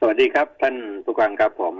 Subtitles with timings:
[0.00, 1.74] สวัสดีครับท่านผู้การครับผม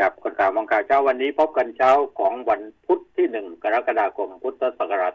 [0.00, 5.12] กับคนข่าวมองข่าวเช้าวันนี้พบกันเช้าของวันพุธที่หนึ่งกรกฎาคมพุทธศักราช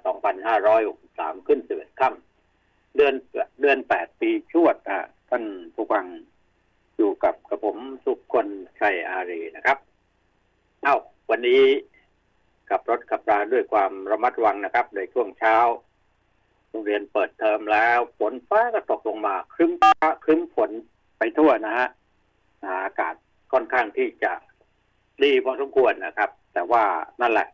[0.72, 3.14] 2563 ขึ้น11ค่ำเดือน
[3.62, 5.44] เดือน8ปีชวดอะท่าน
[5.76, 6.06] ผู้ฟัง
[6.98, 8.48] อยู่กับกระผมสุขคน
[8.80, 9.78] ชัยอารีนะครับ
[10.84, 10.96] เอ้า
[11.30, 11.62] วันนี้
[12.70, 15.56] ขับรถขับราด้วยความระมัดระวังนะครับ ในช่วงเช้า
[16.70, 19.94] โรงเรียนเปิดเทอมแล้ว ฝนฟ้าก็ตกลงมาครึ้มฟ้า
[20.24, 20.72] ครึ้มฝน
[21.18, 21.90] ไปทั่วนะฮะ
[22.66, 23.16] อากาศ
[23.54, 24.32] ค่อนข้างที่จะ
[25.24, 26.84] ดีพอสมควรนะครับ แต่ว่า
[27.22, 27.48] นั่นแหละ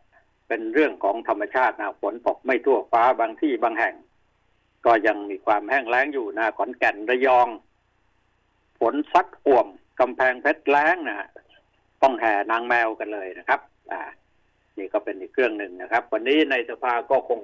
[0.48, 3.94] เป็นเรื่องของธรรมชาตินะฝนตกไม่ทั่วฟ้าบางที่บางแห่ง
[4.86, 7.48] ก็ยังมีความแห้งแล้งอยู่นะขอนแก่นระยอง
[8.80, 9.66] ฝนซัดอ่วม
[10.00, 11.28] กำแพงเพชรแล้งนะฮะ
[12.02, 13.60] ต้องแห่นางแมวกันเลยนะครับ
[13.92, 14.00] อ่า
[14.78, 17.40] นี่ก็เป็นอีกเครื่องหนึ่งนะครับ วันนี้ในสภาก็คง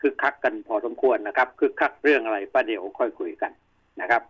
[0.00, 3.52] คึกคักกันพอสมควรนะครับคึกคักเรื่องอะไรป้าเดี๋ยวค่อยคุยกัน
[4.00, 4.22] นะครับ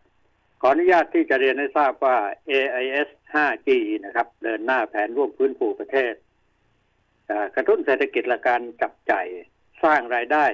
[0.60, 2.16] ขออนุญาตที่จะเรียนให้ทราบว่า
[2.50, 3.68] AIS 5G
[4.04, 6.14] นะครับ เดินหน้าแผนร่วมฟื้นฟูประเทศ
[7.54, 9.26] กระตุ้นเศรษฐกิจและการจับจ่าย
[9.84, 10.46] สร้างรายได้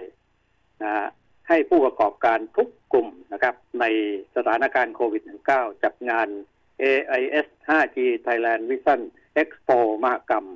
[0.83, 1.08] นะ
[1.48, 3.84] ให้ผู้ประกอบการทุกกลุ่มนะครับ ใน
[4.36, 6.28] สถานการณ์โควิด -19 จัดงาน
[6.83, 9.00] AIS 5G Thailand Vision
[9.41, 10.46] Expo มหกรรม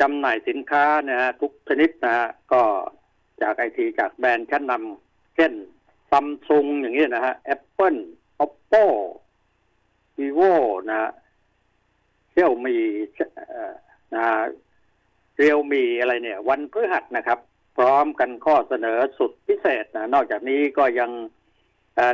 [0.00, 2.62] จำหน่ายสินค้านะฮะทุกชนิดนะฮะก็
[3.42, 5.52] จากไอทีจากแบรนด์ชั้นนำเช่น
[6.14, 7.96] ซัมซุงอย่างนี้ยนะฮะแอปเปิล
[8.44, 8.84] oppo
[10.18, 10.54] vivo
[10.88, 11.10] นะฮะ
[12.30, 12.76] เชี่ยวมี
[14.14, 14.24] นะ
[15.36, 17.38] เรียวมีอะไรเนี่ย วันพฤหัสนะครับ
[17.76, 21.10] พร้อมกันข้อเสนอสุดพิเศษนะนอกจากนี้ก็ยัง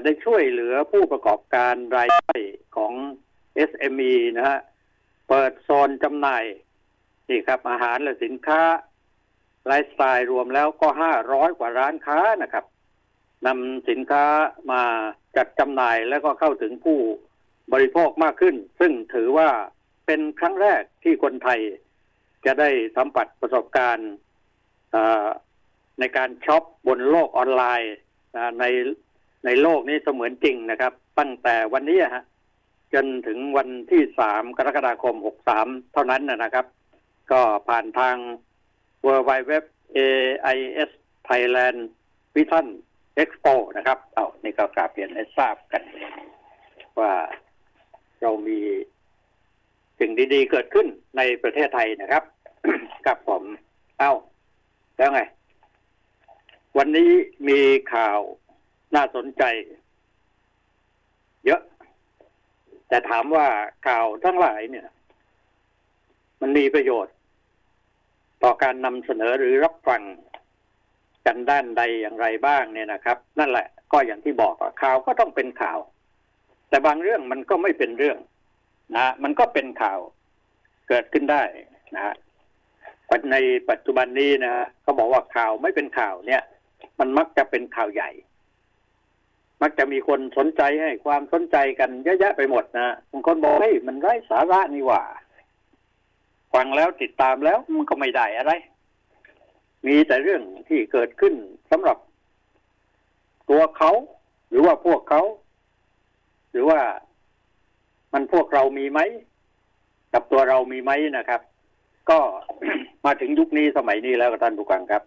[0.05, 2.41] ได้ช่วยเหลือผู้ประกอบการรายย่อย
[2.77, 2.93] ของ
[3.71, 4.59] SME นะฮะ
[5.29, 6.45] เปิดโซนจำหน่าย
[7.29, 8.63] นี่ครับ อาหารและสินค้า
[9.67, 12.65] ไลฟ์สไตล์รวมแล้วก็ห้าร้อยกว่าร้านค้านะครับ
[13.47, 14.25] นำสินค้า
[14.71, 14.83] มา
[15.37, 16.99] จัดจำหน่ายแล้วก็เข้าถึงผู้
[17.73, 19.49] บริโภคมากขึ้น ซึ่งถือว่า
[20.07, 21.61] เป็นครั้งแรกที่คนไทย
[22.47, 24.11] จะได้สัมผัสประสบการณ์
[26.01, 27.95] ในการช็อปบนโลกออนไลน์
[28.61, 28.65] ใน
[29.45, 32.25] ในโลกนี้เสมือนจริงนะครับ ตั้งแต่วันนี้ฮะ
[32.95, 36.67] จนถึงวันที่สามกรกฎาคมหกสามเท่านั้นนะครับ
[37.33, 38.17] ก็ผ่านทาง
[39.07, 39.53] w w w
[39.97, 40.91] AIS
[41.29, 41.79] Thailand
[42.35, 42.67] Vision
[43.21, 45.83] Vision Expo นะครับ เอานี่ก็กราบเรียนให้ทราบกัน
[46.99, 47.13] ว่า
[48.23, 48.59] เรามี
[49.99, 50.87] สิ่งดีๆเกิดขึ้น
[51.17, 52.25] ในประเทศไทยนะครับ
[53.07, 53.43] กับผม
[53.99, 54.13] เอ้า
[54.97, 55.21] แล้วไง
[56.79, 57.11] วันนี้
[57.49, 57.61] มี
[57.95, 58.19] ข่าว
[58.95, 59.43] น่าสนใจ
[61.47, 61.61] เยอะ
[62.89, 63.47] แต่ถามว่า
[63.87, 64.89] ข่าวทั้งหลายเนี่ย
[66.41, 67.15] มันมีประโยชน์
[68.43, 70.03] ต่อการนำเสนอหรือรับฟัง
[71.27, 75.79] กันด้านใดอย่างไรบ้างเนี่ยนะครับ นั่นแหละก็อย่างที่บอกว่าข่าวก็ต้องเป็นข่าว
[76.69, 78.19] แต่บางเรื่องมันก็ไม่เป็นเรื่อง
[78.97, 79.99] นะมันก็เป็นข่าว
[80.89, 81.43] เกิดขึ้นได้
[81.95, 82.15] นะฮะ
[83.33, 83.37] ใน
[83.71, 86.43] ปัจจุบันนี้นะเขาบอกว่าข่าวไม่เป็นข่าวเนี่ย
[87.01, 88.11] มันมักจะเป็นข่าวใหญ่
[89.63, 95.03] มักจะมีคนสนใจให้ความสนใจกันเยอะแยะไปหมดนะบางคนบอกเฮ้ยมันไร้สาระนี่หว่า
[96.55, 98.53] ฟังแล้วติดตามแล้วมันก็ไม่ได้อะไร
[99.87, 101.35] มีแต่เรื่องที่เกิดขึ้น
[101.71, 101.99] สำหรับ
[103.51, 103.91] ตัวเขา
[104.51, 105.23] หรือว่าพวกเขา
[106.51, 106.81] หรือว่า
[108.13, 109.01] มันพวกเรามีไหม
[110.15, 111.41] กับตัวเรามีไหมนะครับ
[112.11, 112.19] ก็
[113.05, 115.03] มาถึงยุคนี้สมัยนี้แล้วท่านผู้ฟังครับ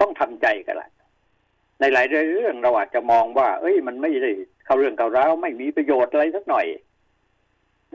[0.00, 0.90] ต้องทำใจกันละ
[1.80, 4.30] ในหลายเรื่องเราอาจจะมองว่า เอ้ย มันไม่ได้
[4.64, 6.66] เข้าเรื่องเข้าราวไม่มีประโยชน์อะไรสักหน่อย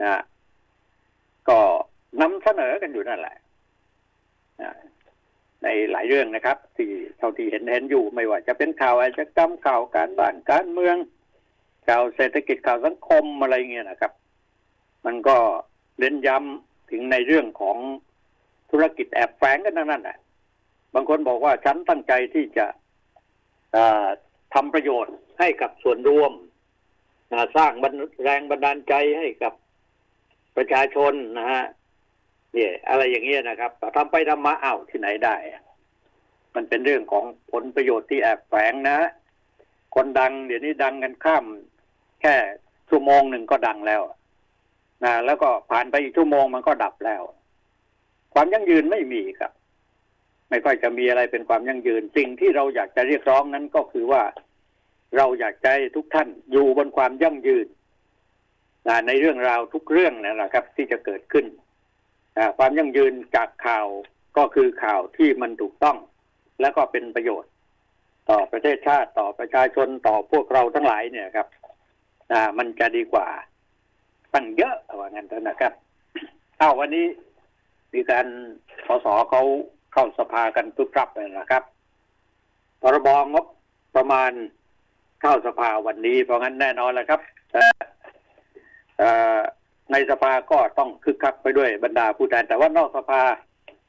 [0.02, 0.22] นะ
[1.48, 1.58] ก็
[2.20, 3.36] นำเสนอกันอยู่นั่นแหละ
[4.62, 4.72] นะ
[5.62, 6.88] ในหลายเรื่องนะครับ ที่
[7.18, 10.96] เท่าที่เห็นเห็นอยู่ไม่ว่าจะเป็นข่าวอาชญากรรมข่าวการบ้านการเมือง
[11.88, 14.12] ข่าวเศรษฐกิจข่าวสังคมอะไรเงี้ยนะครับ
[15.06, 15.36] มันก็
[15.98, 17.76] เน้นย้ำถึงในเรื่องของ
[18.70, 20.18] ธุรกิจแอบแฝงกันทั้งนั้นแหละ
[20.94, 22.66] บางคนบอกว่าฉันตั้งใจที่จะ
[24.54, 26.32] ทำประโยชน์ให้กับส่วนรวม
[27.56, 27.72] สร้าง
[28.24, 29.52] แรงบันดาลใจให้กับ
[30.56, 31.64] ประชาชนนะฮะ
[32.54, 35.36] เนี่ยอะไรอย่างเงี้ยนะครับทำไปทำมาอ้าวที่ไหนได้
[36.54, 38.98] มันเป็นเรื่องของผลประโยชน์ที่แอบแฝงนะ
[39.94, 41.44] คนดังเดี๋ยวนี้ดังกันข้าม
[42.20, 42.34] แค่
[42.88, 44.02] ชั่วโมงหนึ่งก็ดังแล้ว
[45.04, 47.22] นะแล้วก็ผ่านไปอีกชั่วโมงมันก็ดับแล้ว
[48.34, 49.52] ความยั่งยืนไม่มีครับ
[50.50, 54.22] ไม่ค่อยจะมีอะไรเป็นความยั่งยืน สิ่งที่เราอยากจะเรียกร้องนั้นก็คือว่า
[55.16, 57.66] เราอยากให้ทุกท่านอยู่บนความยั่งยืน
[58.88, 61.46] นะในเรื่องราวทุกเรื่องนะครับ ที่จะเกิดขึ้น
[62.58, 63.86] ความยั่งยืนจากข่าว
[64.36, 65.96] ก็คือข่าวที่มันถูกต้อง
[66.60, 67.50] และก็เป็นประโยชน์
[68.30, 71.48] ต่อประเทศชาติต่อประชาชนต่อพวกเราทั้งหลายเนี่ยครับ
[72.58, 73.26] มันจะดีกว่า
[74.34, 75.72] ตั้งเยอะว่างั้นนะครับ
[76.58, 77.06] เอ้าวันนี้
[77.94, 78.26] มีการ
[78.86, 79.42] สสเขา
[79.92, 81.62] เข้าสภากันทุกรับเลยนะครับ
[82.82, 83.44] พรบงบ
[83.96, 84.32] ประมาณ
[85.20, 87.20] เข้าสภาวันนี้ เพราะงั้นแน่นอนแหละครับ
[89.92, 93.22] ในสภาก็ต้องคึกคักไปด้วยบรรดาผู้แทน แต่ว่านอกสภา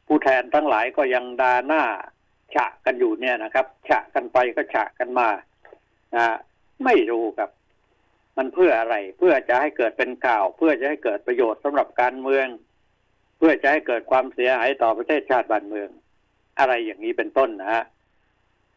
[0.08, 1.84] ผู้แทนทั้งหลายก็ยังดาหน้า
[2.56, 5.30] ฉะกันอยู่เนี่ยนะครับ ฉะกันไปก็ฉะกันมา
[6.16, 6.26] อ่า
[6.86, 7.50] ไม่รู้ครับ
[8.38, 12.48] มันเพื่ออะไร เพื่อจะให้เกิดเป็นข่าว เพื่อจะให้เกิดประโยชน์สำหรับการเมือง
[13.38, 15.90] เพื่อจะให้เกิดความเสียหายต่อประเทศชาติบ้านเมือง
[16.60, 17.84] อะไรอย่างนี้เป็นต้นนะฮะ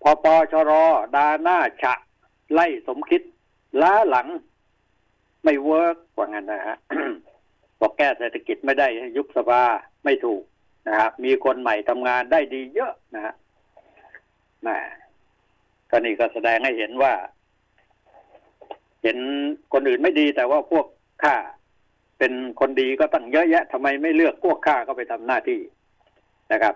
[0.02, 0.72] พอปชร
[1.16, 1.94] ดาหน้าฉะ
[2.52, 3.22] ไล่สมคิด
[3.82, 4.28] ล้าหลัง
[5.44, 6.76] ไม่เวิร์กว่างั้นนะฮะ
[7.80, 8.86] บอกแก้เศรษฐกิจไม่ได้
[9.16, 9.62] ยุบสภา
[10.04, 10.42] ไม่ถูก
[10.88, 13.34] นะครับมีคนใหม่ทำงานได้ดีเยอะนะฮะ
[14.66, 14.78] นะ
[15.90, 17.12] ก็นี่ก็แสดงให้เห็นว่า
[19.02, 19.18] เห็น
[19.72, 20.86] คนอื่นไม่ดีแต่ว่าพวก
[21.24, 21.36] ข้า
[22.18, 25.60] เป็นคนดีก็ตั้งเยอะแยะทำไมไม่เลือกพวกข้าก็ไปทำหน้าที่
[26.52, 26.74] นะครับ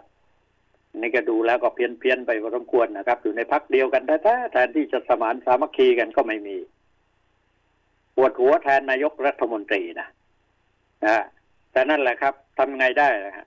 [1.00, 6.56] นี่ก็ดูแล้วก็เพี้ยนเพียนไปพอสมควรนะครับ อยู่ในพักเดียวกันแท้ๆแทนที่จะสมานสามัคคีกันก็ไม่มี
[8.16, 10.08] ปวดหัวแทนนายกรัฐมนตรีนะ
[11.04, 11.24] นะ
[11.72, 13.46] แต่นั่นแหละครับทำไงได้นะฮะ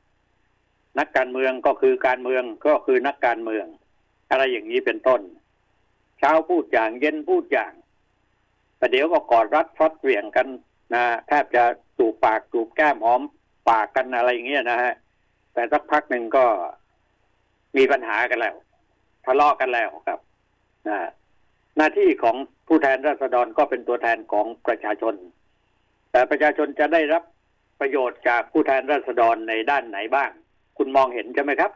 [0.99, 3.65] นักการเมืองก็คือการเมืองก็คือนักการเมือง
[4.29, 5.21] อะไรอย่างนี้เป็นต้น
[6.19, 7.73] เช้าพูดอย่างเย็นพูดอย่าง
[8.77, 10.47] แต่เดี๋ยวก็กอดรัดฟัดเหวี่ยงกัน
[10.93, 11.63] นะแทบจะ
[11.97, 13.21] จูบปากจูบแก้มหอม
[13.69, 14.93] ปากกันอะไรอย่างเงี้ยนะฮะ
[15.53, 16.45] แต่สักพักหนึ่งก็
[17.77, 18.55] มีปัญหากันแล้ว
[19.25, 20.19] ทะเลาะกันแล้วครับ
[20.87, 20.97] นะ
[21.77, 22.35] หน้าที่ของ
[22.67, 25.15] ผู้แทนราษฎรก็เป็นตัวแทนของประชาชน
[26.11, 27.23] แต่ประชาชนจะได้รับ
[27.79, 30.31] ประโยชน์จากผู้แทนราษฎรในด้านไหนบ้าง
[30.77, 31.71] คุณมองเห็นใช่ไหมครับ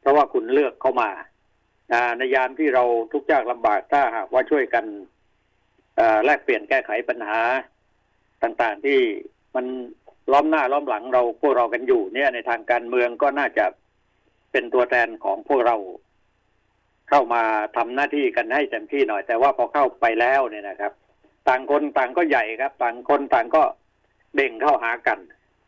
[0.00, 1.10] เพราะว่าคุณเลือกเข้ามา
[2.18, 4.84] ในยามที่เราทุกข์ยากลำบากถ้าหากว่าช่วยกัน
[6.24, 7.38] แลกเปลี่ยนแก้ไขปัญหา
[8.42, 9.00] ต่างๆที่
[9.54, 9.66] มัน
[10.32, 13.64] ล้อมหน้าล้อมหลังเราพวกเรากันอยู่เนี่ยในทางการเมืองก็น่าจะ
[14.52, 15.76] เป็นตัวแทนของพวกเรา
[17.08, 17.42] เข้ามา
[17.76, 20.92] ทำหน้าที่กันให้เต็มที่หน่อย แต่ว่าพอเข้าไปแล้วเนี่ยนะครับ
[21.48, 23.62] ต่างคนต่างก็ใหญ่ครับ ต่างคนต่างก็
[24.34, 25.18] เด่งเข้าหากัน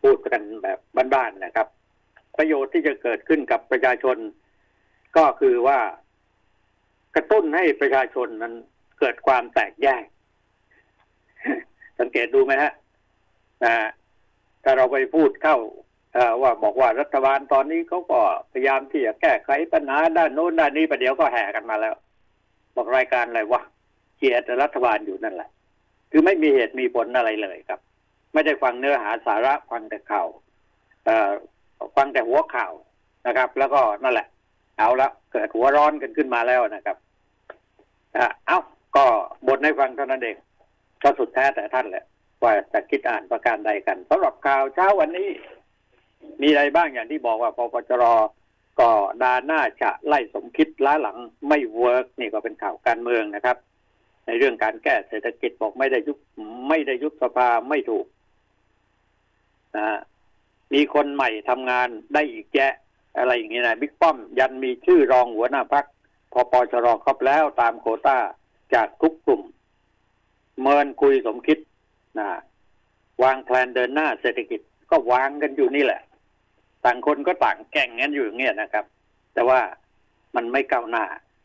[0.02, 0.78] พูดกันแบบ
[1.14, 1.66] บ้านๆนะครับ
[2.38, 4.16] ประโยชน์ที่จะเกิดขึ้นกับประชาชน
[5.16, 5.78] ก็คือว่า
[7.14, 8.54] กระตุ้นให้ประชาชนนั้น
[8.98, 10.04] เกิดความแตกแยก
[12.00, 12.72] สังเกตดูไหมฮะ
[13.64, 13.74] นะ
[14.64, 15.56] ถ้าเราไปพูดเข้า
[16.42, 18.20] ว่าบอกว่ารัฐบาลตอนนี้เขาก็
[18.52, 21.94] พยายามที่จะแก้ไขปัญหาด้านโน้นด้านนี้ประเดี๋ยวก็แห่กันมาแล้ว
[22.76, 23.60] บอกรายการอะไรวะ
[24.18, 25.48] เกียรติรัฐบาลอยู่นั่นแหละ
[26.10, 27.80] คือไม่มีเหตุมีผลอะไรเลยครับ
[28.32, 30.26] ไม่ได้ฟังเนื้อหาสาระฟังแต่ข่าว
[31.96, 32.72] ฟังแต่หัวข่าว
[33.26, 34.26] นะครับ แล้วก็นั่นแหละ
[34.78, 36.96] เอาละเกิดหัวร้อนกันขึ้นมาแล้วนะครับ
[38.46, 38.58] เอ้า
[38.96, 39.04] ก็
[39.48, 40.36] บทให้ฟังเท่านั้นเอง
[41.02, 42.04] ก็สุดแท้แต่ท่านแหละ
[42.42, 45.28] ว่าจะคิดอ่านประการใดกันสำหรับข่าวเช้าวันนี้
[46.42, 48.04] มีอะไรบ้างอย่างที่บอกว่าพปจร
[48.80, 48.90] ก็
[49.22, 51.18] ดาหน้าจะไล่สมคิดล้าหลัง
[51.48, 53.56] ไม่เวิร์กนี่ก็เป็นข่าวการเมืองนะครับ
[54.26, 56.18] ในเรื่องการแก้เศรษฐกิจบอกไม่ได้ยุบ
[56.68, 58.06] ไม่ได้ยุบสภาไม่ถูก
[59.76, 59.98] นะ
[60.74, 62.72] มีคนใหม่ทำงานได้อีกแยะ
[63.18, 65.84] อะไรอย่างนี้นะบิ๊กป้อมยันมีชื่อรองหัวหน้าพัก
[66.32, 68.18] พอปชรครบแล้วตามโคต้า
[68.74, 69.42] จากทุกกลุ่ม
[70.60, 71.58] เมินคุยสมคิด
[72.18, 72.28] นะ
[73.22, 76.00] วางแผนเดินหน้าเศรษฐกิจก็วางกันอยู่นี่แหละ
[76.86, 78.84] ต่างคนก็ต่างแก่งกันอยู่อย่างเงี้ยนะครับ
[79.34, 79.60] แต่ว่า
[80.36, 81.04] มันไม่ก้าวหน้า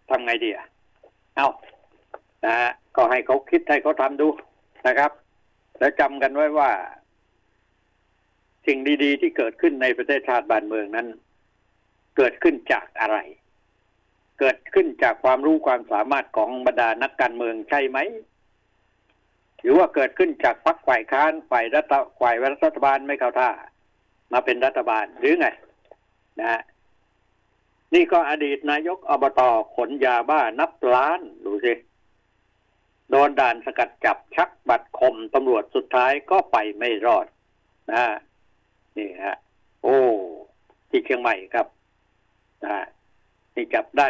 [0.10, 0.68] ทำไงดีอะ
[1.36, 1.48] เอา
[2.46, 4.28] นะฮะก็ให้เขาคิดให้เขาทำดู
[4.88, 5.12] นะครับ
[5.80, 6.72] แล้วจำกันไว้ว่า
[8.66, 11.08] สิ่งดี ๆ ที่เกิดขึ้นในประเทศชาติบ้านเมืองนั้น
[12.18, 13.18] เกิดขึ้นจากอะไร
[14.40, 18.00] เกิดขึ้นจากความรู้ความสามารถของบรรดานักการเมืองใช่ไหม
[19.62, 23.50] หรือว่าเกิดขึ้นจากพรรคฝ่ายค้านฝ่ายรัฐฝ่ายรัฐบาลไม่เข้าท่า
[24.34, 25.48] มาเป็นรัฐบาลหรือไง
[26.40, 26.62] นะฮะ
[27.94, 29.42] นี่ก็อดีตนายกอบต
[29.76, 31.74] ขนยาบ้านับล้านดูสิ
[33.10, 37.26] โดนด่านสกัดจับชักบัตรคมตำรวจสุดท้ายก็ไปไม่รอด
[37.92, 38.04] นะ
[38.98, 39.36] นี่ฮะ
[39.82, 40.00] โอ้
[40.90, 41.68] ที่เชียงใหม่ครับ
[42.66, 42.78] นะ
[43.56, 44.08] นี่จับได้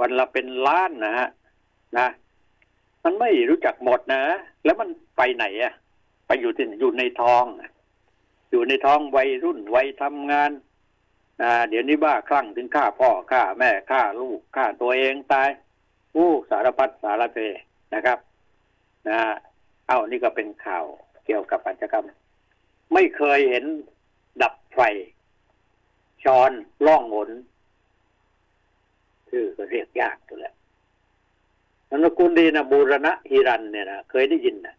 [0.00, 1.28] วันละเป็นล้านนะฮะ
[1.98, 2.08] นะ
[3.04, 4.22] มันไม่รู้จักหมดนะ
[4.64, 5.74] แล้วมันไปไหนอะ
[6.26, 7.44] ไปอยู่ที่อยู่ในท้อง
[8.50, 10.50] อยู่ในท้องวัยรุ่นวัยทำงาน
[11.42, 15.50] อ่าเดี๋ยวนี้บ้าคลั่งถึงฆ่าพ่อฆ่าแม่ฆ่าลูกฆ่าตัวเองตาย
[16.16, 17.38] อู้สารพัดสารเพ
[17.94, 18.18] นะครับ
[19.08, 19.18] นะ
[19.86, 20.84] เอ้านี่ก็เป็นข่าว
[21.26, 22.04] เกี่ยวกับปัจจกรรม
[22.94, 23.64] ไม่เคยเห็น
[24.42, 24.80] ดับไฟ
[26.24, 26.50] ช้อน
[26.86, 27.30] ล่องหน
[29.30, 30.54] คือก็เรียกยากตัวแหละ
[31.90, 34.74] นามสกุลดีนะบูรณะฮิรันเนี่ยนะเคยได้ยินนะ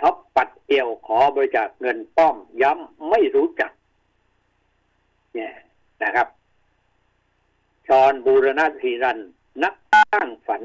[0.00, 3.72] ท็อปปัดเอวขอบริจาคเงินป้อมย้ำไม่รู้จัก
[5.34, 5.52] เนี่ย
[6.02, 6.28] นะครับ
[7.86, 9.18] ชอนบูรณะฮิรัน
[9.62, 10.62] นักสร้างฝัน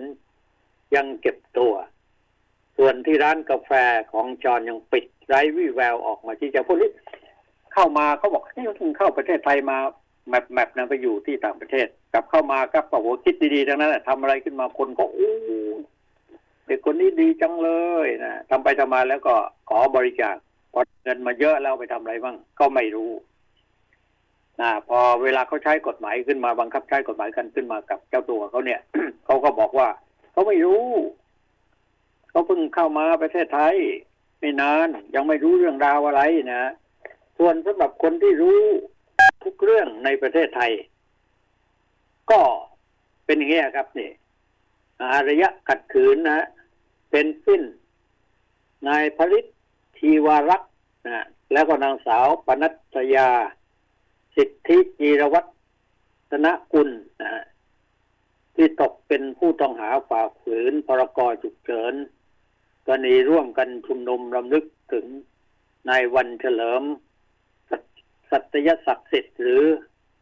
[0.96, 1.74] ยังเก็บตัว
[2.78, 3.72] ส่วนที่ร้านกาแฟ
[4.12, 6.92] ของจอนยังปิดไร้วี่แววออกมาที่จะพูดนี้
[7.74, 9.78] เข้ามาเขาบอกนี่เพิ่งเข้าประเทศไทยมา
[10.30, 15.34] แมปแมปนะไปอยู่ที่ต่างประเทศ กลับเข้ามาก็บอกว่าคิดดีๆทั้งนั้นแหละทำอะไรขึ้นมาคนก็อู้
[16.70, 17.70] เด็กคนนี้ดีจังเล
[18.06, 19.36] ยนะทำไปทำมาแล้วก็
[19.70, 20.36] ขอบริจาค
[20.74, 23.12] พอเงินมาเยอะแล้วไปทำอะไรบ้างก็ไม่รู้
[24.62, 28.80] นะพอเวลาเขาใช้กฎหมายขึ้นมาบังคับใช้กฎหมายกันขึ้นมากับเจ้าตัวเขาเนี่ย
[29.26, 29.90] เขาก็บอกว่า
[30.32, 30.86] เขาไม่รู้
[32.30, 33.76] เขาเพิ่งเข้ามาประเทศไทย
[34.40, 36.22] ไม่นานยังไม่รู้เรื่องราวอะไร
[36.54, 36.72] นะ
[37.38, 38.62] ส่วนสำหรับคนที่รู้
[39.44, 40.72] ทุกเรื่องในประเทศไทย
[42.32, 42.42] ก็
[43.26, 44.10] เป็นอย่างนี้ครับนี่
[45.02, 46.48] อารยะขัดขืนนะ
[47.12, 47.62] เป็นสิ้น
[48.88, 49.46] นายผลิต
[49.98, 50.72] ทีวารักษ์
[51.08, 53.30] นะแล้วก็นางสาวปนัสยา
[54.36, 55.42] สิทธิจีรวั
[56.32, 56.90] ฒนกุล
[57.22, 57.44] นะ
[58.56, 61.94] ที่ตกเป็นผู้ต้องหาฝ่าฝืนพรกฉุกเฉิน
[62.86, 65.06] กรณีร่วมกันชุมนุมรำลึกถึง
[65.90, 66.84] นายวันเฉลิม
[68.32, 69.64] สัตยศักดิ์สิทธิ์หรือ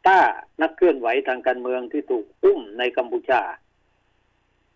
[0.08, 0.20] ต้า
[0.62, 3.42] นักเคลื่อนไหวทางการเมืองที่ถูกอุ้มในกัมพูชา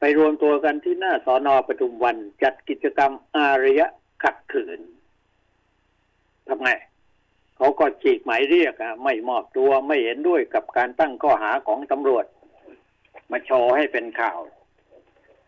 [0.04, 3.88] ไปรวมตัวกันที่หน้าสอนอปทุมวัน จัดกิจกรรมอารยะ
[4.24, 4.80] ขัดขืน
[6.48, 6.70] ทำไง
[7.58, 12.26] เขาก็ฉีกหมายเรียกอะไม่มอบตัวไม่เห็นด้วยกับการตั้งข้อหาของตำรวจ
[13.32, 14.40] มาโชว์ให้เป็นข่าว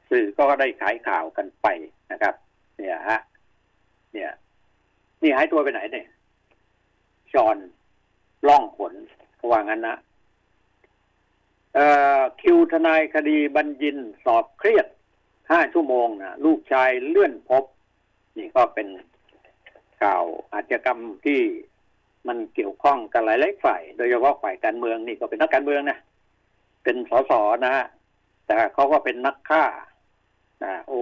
[0.10, 1.68] สื่อก็ได้ขายข่าวกันไป
[2.12, 2.36] นะครับ
[2.78, 3.20] เนี่ยฮะ
[4.14, 4.32] เนี่ย
[5.22, 6.08] นี่หายตัวไปไหนเนี่ย
[7.34, 7.58] จอน
[8.48, 8.94] ล่องขน
[9.50, 9.98] ว่างั้นนะ
[12.42, 14.88] คิวทนายคดีบัญญินสอบเครียด
[15.52, 17.64] ห้าชั่วโมงนะลูกชายเลื่อนพบ
[18.38, 18.88] นี่ก็เป็น
[20.02, 21.42] ข่าวอาชญากรรมที่
[22.28, 26.00] มันเกี่ยวข้องกันหลายๆฝ่าย โดยเฉพาะฝ่ายการเมืองนี่ก็เป็นนักการเมืองนะ
[26.84, 27.32] เป็นสส
[27.66, 27.86] นะฮะ
[28.46, 29.64] แต่เขาก็เป็นนักฆ่า
[30.64, 31.02] อ่าโอ้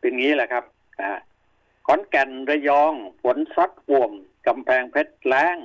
[0.00, 0.64] เป็นงี้แหละครับ
[1.00, 1.12] อ่า
[1.86, 4.12] ขอนแก่นระยองฝนซัดป่วม
[4.46, 5.56] กำแพงเพชรแล้ง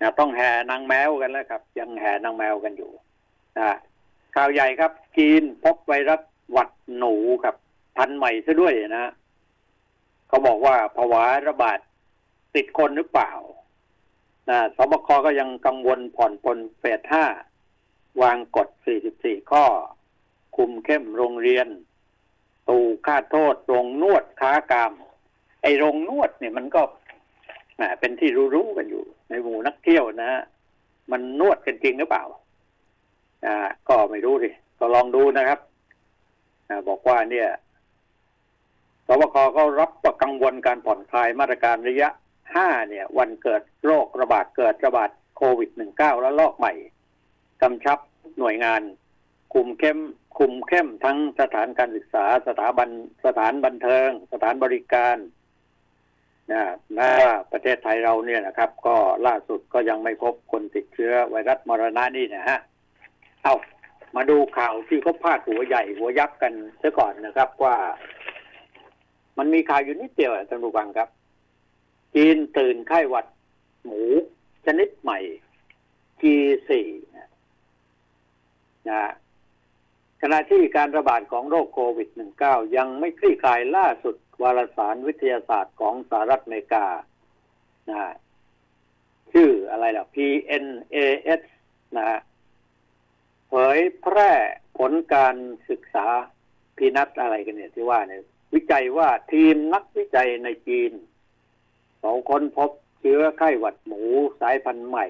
[0.00, 2.90] นะต้องแห่นางแมวกันแล้วครับ ยังแห่นางแมวกันอยู่
[3.58, 3.72] นะ
[4.34, 7.56] ข่าวใหญ่ครับ จีนพบไวรัสหวัดหนูครับ
[7.96, 9.12] พันใหม่ซะด้วยนะ
[10.28, 11.78] เขาบอกว่าภาวะระบาด
[12.54, 13.32] ติดคนหรือเปล่า
[14.50, 17.24] นะสบคก็ยังกังวลผ่อนปลนเฟสห้า
[18.22, 18.68] วางกฎ
[19.08, 19.64] 44 ข้อ
[20.56, 21.68] คุมเข้มโรงเรียน
[22.68, 24.92] ตูค่าโทษโรงนวดค้ากรรม
[25.62, 26.82] ไอโรงนวดเนี่ยมันก็
[28.00, 30.32] เป็นที่รู้ๆกันอยู่ ในหมู่นักเที่ยวนะ
[31.12, 32.24] มันนวดกันจริงหรือเปล่า
[33.46, 33.56] อ่า
[33.88, 35.60] ก็ไม่รู้สิก็ลองดูนะครับ
[36.68, 37.48] อ่าบอกว่าเนี่ย
[39.06, 42.08] สบคก็รับว่ากังวลการผ่อนคลายมาตรการระยะ
[42.54, 46.72] ห้าเนี่ย วันเกิดโรคระบาดเกิดระบาดโควิด -19 แล้วลอกใหม่
[47.62, 47.98] กำชับ
[48.38, 48.82] หน่วยงาน
[49.54, 49.98] คุมเข้ม
[50.38, 52.88] คุมเข้มทั้งสถานการศึกษา สถาบัน
[53.24, 55.16] สถานบันเทิง สถานบริการ
[56.52, 56.62] นะ
[56.98, 57.10] นะ
[57.52, 58.96] ประเทศไทยเราเนี่ยนะครับ ก็
[59.26, 62.58] ล่าสุดก็ยังไม่พบคนติดเชื้อไวรัสมรณะนี่นะฮะ
[63.42, 63.54] เอา
[64.16, 67.76] มาดูข่าวที่เขาพาดหัวใหญ่หัวยักษ์กันซะก่อนนะครับว่า
[69.38, 71.08] มันมีข่าวอยู่นิดเดียวท่านผู้ฟังครับ
[72.14, 73.26] จีนตื่นไข้หวัด
[73.84, 74.00] หมู
[74.66, 75.18] ชนิดใหม่
[76.20, 76.70] G4
[78.88, 79.10] นะ
[80.22, 82.08] ขณะที่การระบาดของโรคโควิด
[82.42, 86.86] -19 ยังไม่คลี่คลายล่าสุดวารสารวิทยาศาสตร์ของสหรัฐอเมริกา
[87.90, 87.98] นะ
[89.32, 91.42] ชื่ออะไรล่ะ PNAS
[91.96, 92.20] นะฮะ
[93.54, 94.32] เผยแพร่
[94.78, 95.36] ผลการ
[95.70, 96.06] ศึกษา
[96.76, 98.22] พีนัทอะไรกันเนี่ยที่ว่าเนี่ย
[98.54, 100.92] วิจัยว่าทีมนักวิจัยในจีน
[101.98, 104.02] เขาค้นพบเชื้อไข้หวัดหมู
[104.40, 105.06] สายพันธุ์ใหม่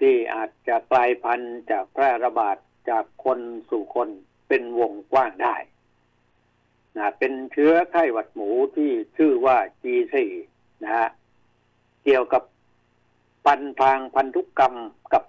[0.00, 2.56] ที่อาจจะกลายพันธุ์จากแพร่ระบาด
[2.90, 3.38] จากคน
[3.70, 4.08] สู่คน
[4.48, 5.56] เป็นวงกว้างได้
[6.96, 10.14] นะเป็นเชื้อไข้หวัดหมูที่ชื่อว่า G4
[10.82, 11.08] นะฮะ
[12.04, 12.42] เกี่ยวกับ
[13.46, 14.74] ปันทางพันธุกรรม
[15.12, 15.22] กับ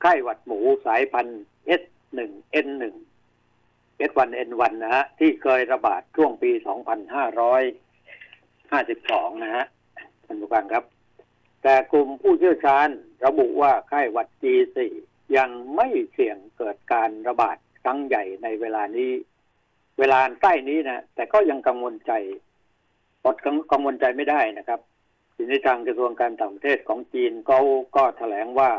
[0.00, 1.42] ไข้หวัดหมูสายพันธุ์
[1.80, 2.94] S1N1
[4.10, 6.50] S1N1 นะฮะ ที่เคยระบาดช่วงปี
[8.56, 9.64] 2552 นะฮะ
[10.26, 10.84] ท่านผู้ฟังครับ
[11.62, 12.88] แต่กลุ่มผู้เชี่ยวชาญ
[13.26, 14.78] ระบุว่าไข้หวัด G4
[15.36, 19.10] ยังไม่เสี่ยงเกิดการระบาดครั้งใหญ่ในเวลานี้
[19.98, 22.12] เวลาใกล้นี้นะ แต่ก็ยังกังวลใจ
[23.24, 23.36] อด
[23.72, 24.80] กังวลใจไม่ได้นะครับ
[25.36, 27.60] ทีนี้ทางกระทรวงการต่างประเทศของจีนเขา
[27.96, 28.70] ก็แถลงว่า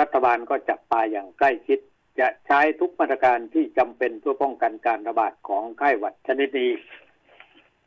[0.00, 1.78] รัฐบาลก็จับตาอย่างใกล้ชิด
[2.20, 6.70] จะใช้ทุกมาตรการที่จำเป็นเพื่อป้องกันการระบาดของไข้หวัดชนิดนี้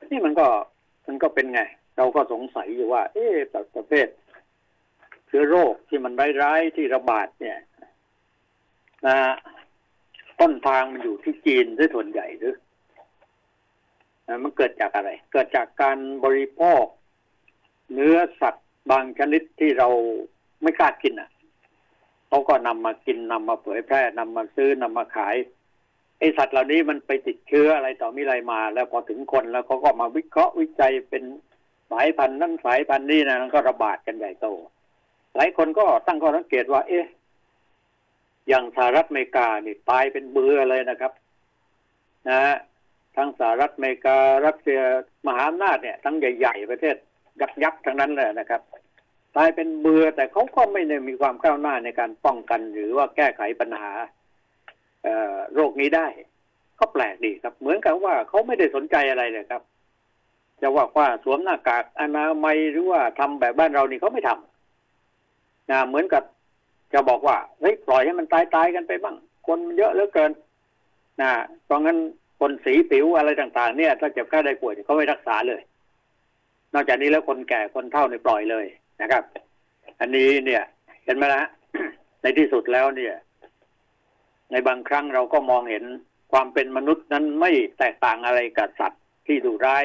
[0.09, 0.47] นี่มันก็
[1.07, 1.61] มันก็เป็นไง
[1.97, 3.35] เราก็สงสัยอยู่ว่า เอ๊ะ
[3.75, 4.07] ประเภท
[5.27, 7.57] เชื้อโรคที่มันร้ายๆที่ระบาดเนี่ย
[9.07, 9.17] นะ
[10.39, 12.55] ต้นทางมันอยู่ที่จีนด้วยส่วนใหญ่หรือ
[14.27, 16.83] นะมันเกิดจากอะไร เกิดจากการบริโภค
[17.93, 19.87] เนื้อสัตว์บางชนิดที่เรา
[20.61, 21.29] ไม่กล้ากินอะ
[22.35, 25.35] เขาก็นำมากินนำมาเผยแพร่นำมาซื้อนำมาขาย
[26.19, 31.23] ไอสัตว์เหล่านี้มันไปติดเชื้ออะไรต่อมีอะไรมา แล้วพอถึงคนแล้วเขาก็มาวิเคราะห์วิจัยเป็น
[31.91, 34.47] สายพันธุ์นั้นสายพันธุ์นี้นะมันก็ระบาดกันใหญ่โต
[35.35, 37.05] หลายคนก็ตั้งข้อสังเกตว่า เอ๊ะ
[38.47, 41.11] อย่างสหรัฐอเมริกานี่ตายเป็นเบื่อเลยนะครับ
[42.29, 42.55] นะฮะ
[43.17, 44.79] ทั้งสหรัฐอเมริการัสเซีย
[45.27, 46.95] มหาอำนาจเนี่ยทั้งใหญ่ ๆ ประเทศ
[47.41, 48.61] ยักษ์ยักษ์ทั้งนั้นเลยนะครับ
[49.37, 53.91] ตายเป็นเบื่อแต่เขาก็ไม่ได้มีความก้าวหน้าในการป้องกัน หรือว่าแก้ไขปัญหา
[55.55, 56.07] โรคนี้ได้
[56.79, 59.61] ก็แปลกดีครับ เหมือนกับว่าเขาไม่ได้สนใจอะไรเลยครับ
[60.61, 66.23] จะว่าว่าสวมหน้ากากอนามัยหรือว่าทำแบบบ้านเรานี่เขาไม่ทำนะเหมือนกับ
[66.93, 69.15] จะบอกว่าเฮ้ยปล่อยให้มันตายตายๆกันไปบ้าง
[69.47, 70.31] คนมันเยอะเหลือเกิน
[71.21, 71.31] นะ
[71.65, 71.97] เพราะงั้น
[72.39, 75.61] คนสีผิวอะไรต่าง ๆ เนี่ย ถ้าเจ็บไข้ได้ป่วยเขาไม่รักษาเลย
[76.73, 78.65] นอกจากนี้แล้วคนแก่คนเฒ่าเนี่ยปล่อยเลย
[79.01, 79.23] นะครับ
[79.99, 80.63] อันนี้เนี่ย
[81.05, 81.43] เห็นไหมละ
[82.21, 83.15] ในที่สุดแล้วเนี่ย
[84.51, 85.83] ในบางครั้งเราก็มองเห็น
[86.31, 89.83] ความเป็นมนุษย์นั้นไม่แตกต่างอะไรกับสัตว์ที่ดุร้าย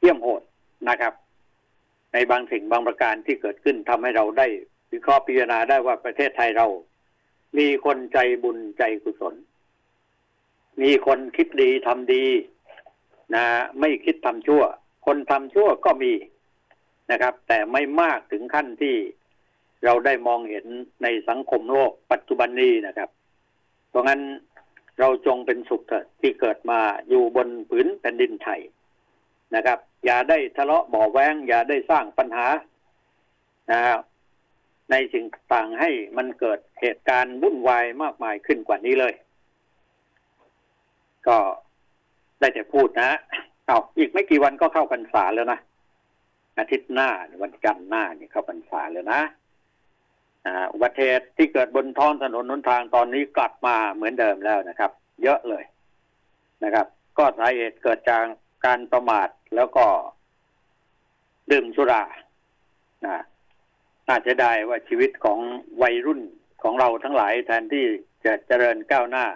[0.00, 0.42] เยี่ยมโหด
[0.88, 1.12] นะครับ
[2.12, 4.46] ในบางสิ่งบางประการที่เกิดขึ้นทำให้เราได้
[4.92, 6.66] วิเคราะห์พิจารณาได้ว่าประเทศไทยเรา
[7.58, 9.34] มีคนใจบุญใจกุศล
[10.82, 12.24] มีคนคิดดีทำดี
[13.34, 13.44] นะ
[13.80, 14.62] ไม่คิดทำชั่ว
[15.06, 16.12] คนทำชั่วก็มี
[17.12, 18.96] นะครับ แต่ไม่มากถึงขั้นที่
[19.84, 20.66] เราได้มองเห็น
[21.02, 23.08] ในสังคมโลกปัจจุบันนี้นะครับ
[23.90, 24.20] เพราะงั้น
[25.00, 28.60] เราจงเป็นสุขเถิดที่เกิดมาอยู่บนผืนแผ่นดินไทย
[29.54, 32.46] นะครับ อย่าได้ทะเลาะบ่อแวงอย่าได้สร้างปัญหา
[33.72, 34.00] นะครับ
[34.90, 39.14] ในสิ่งต่างให้มันเกิดเหตุการณ์วุ่นวายมากมายขึ้นกว่านี้เลย
[41.26, 41.36] ก็
[42.40, 43.10] ได้แต่พูดนะ
[43.66, 45.58] เอาอีกไม่กี่วันก็เข้าพรรษาแล้วนะ
[46.58, 47.08] อาทิตย์หน้า
[47.42, 49.22] วันจันทร์หน้านี่เข้าพรรษาแล้วนะ
[50.46, 54.90] อ่าอุบัติเหตุที่เกิดบนท้องถนนหนทางตอนนี้กลับมาเหมือนเดิมแล้วนะครับ
[55.22, 55.64] เยอะเลย
[56.64, 56.86] นะครับ
[57.18, 58.24] ก็สาเหตุเกิดจาก
[58.66, 59.86] การประมาทแล้วก็
[61.50, 62.04] ดื่มสุรา
[63.06, 63.18] นะ
[64.08, 65.38] น่าจะได้ว่าชีวิตของ
[65.82, 66.20] วัยรุ่น
[66.62, 67.86] ของเราทั้งหลายแทนที่
[68.24, 69.26] จะเจริญก้าวหน้า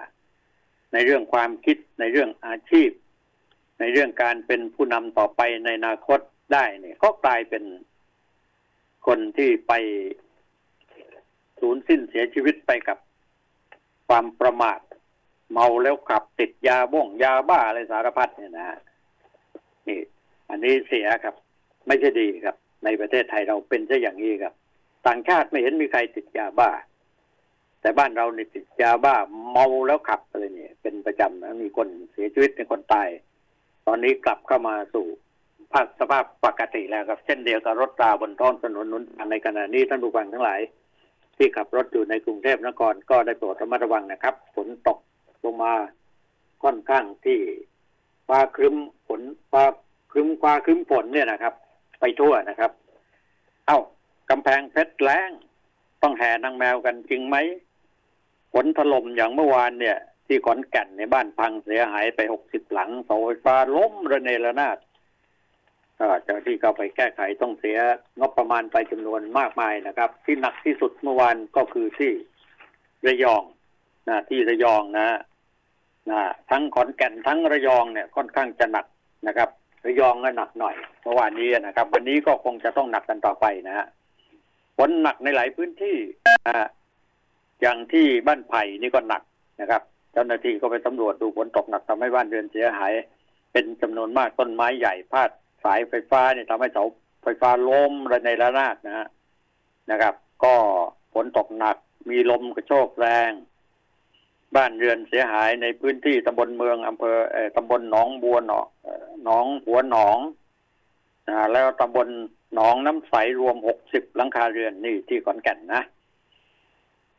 [0.93, 2.91] ในเรื่องความคิดในเรื่องอาชีพ
[3.81, 6.21] ในเรื่องการเป็นผู้นำต่อไปในอนาคต
[6.53, 7.65] ได้เนี่ยก็กลายเป็น
[9.07, 9.73] คนที่ไป
[11.61, 12.99] สูญสิ้นเสียชีวิตไปกับ
[14.09, 14.81] ความประมาท
[15.53, 18.79] เมาแล้วขับติดยาบ้งยาบ้าอะไรสารพัดเนี่ยนะฮะ
[19.87, 20.01] นี่
[20.51, 21.35] อันนี้เสียครับ
[21.87, 24.55] ไม่ใช่ดีครับ ในประเทศไทยเราเป็นซะอย่างนี้ครับ
[25.07, 26.71] ต่างชาติไม่เห็นมีใครติดยาบ้า
[27.81, 29.15] แต่บ้านเราเนี่ติดยาบ้า
[29.51, 33.09] เมาแล้วขับอะไรเนี่ยเป็นประจำนะมีคนเสียชีวิตมีคนตาย
[33.87, 35.07] ตอนนี้กลับเข้ามาสู่
[36.01, 40.61] สภาพปกติแล้วครับ เช่นเดียวกับรถราบนท้องถนนนุนในขณะนี้ท่านผู้ฟังทั้งหลาย
[41.37, 44.99] ที่ขับรถอยู่ในกรุงเทพนครก็ได้โปรดระมัดระวังนะครับฝนตก
[45.45, 45.73] ลงมา
[46.63, 47.39] ค่อนข้างที่
[48.29, 48.77] ฟ้าครึ้ม
[49.09, 49.63] ฝนฟ้า
[50.13, 51.55] ครึ้มฟ้าครึ้มฝนเนี่ยนะครับ
[52.01, 52.71] ไปทั่วนะครับ
[53.67, 53.79] เอ้า
[54.31, 55.31] กำแพงเพชรแล้ง
[56.03, 57.37] ต้องแห่นางแมวกันจริงไหม
[58.53, 64.79] ฝนถล่มอย่างเมื่อวานเนี่ย ที่ขอนแก่นในบ้านพังเสียหายไปหกสิบหลังเสาไฟฟ้าล้มระเนระนาด
[65.99, 67.79] ก็เจ้าที่เข้าไปแก้ไขต้องเสีย
[68.21, 72.13] งบประมาณไปจำนวนมากมายนะครับ ที่หนักที่สุดเมื่อวานก็คือที่
[73.07, 73.43] ระยอง
[74.09, 75.07] นะที่ระยองนะ
[76.11, 78.87] นะทั้งขอนแก่นทั้งระยองเนี่ยค่อนข้างจะหนัก
[79.27, 79.49] นะครับ
[79.87, 83.87] ระยองก็หนักหน่อยเมื่อวานนี้นะครับ วันนี้ก็คงจะต้องหนักกันต่อไปนะฮะ
[84.77, 85.97] ฝนหนักในหลายพื้นที่
[86.47, 86.67] นะ
[87.61, 89.23] อย่างที่บ้านไผ่นี่ก็หนัก
[89.61, 89.83] นะครับ
[90.13, 92.93] เจ้าหน้าที่ก็ไปสำรวจดูฝนตกหนักทำให้บ้านเรือนเสียหาย
[93.53, 95.31] เป็นจำนวนมากต้นไม้ใหญ่พาด
[95.67, 96.85] สายไฟฟ้าเนี่ยทำให้เสา
[97.23, 99.07] ไฟฟ้าล้มระในระนาดนะฮะ
[99.91, 100.55] นะครับ ก็
[101.13, 101.77] ฝนตกหนัก
[102.11, 103.31] มีลมกระโชกแรง
[104.57, 107.17] บ้านเรือนเสียหายในพื้นที่ตำบลเมืองอำเภอ
[107.57, 108.67] ตำบลหนองบัวหนอง
[109.25, 110.19] หนองหัวหนอง
[111.29, 112.09] อ่าแล้วตำบล
[112.55, 115.83] หนองน้ำใสรวมหกสิบหลังคาเรือนนี่ที่ขอนแก่นนะ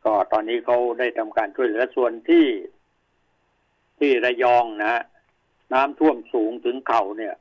[0.04, 2.46] ก็ตอนนี้เขาได้ทำการช่วยเหลือส่วนที่
[3.98, 5.02] ที่ระยองนะ
[5.72, 7.34] น้ำท่วมสูงถึงเข่าเนี่ย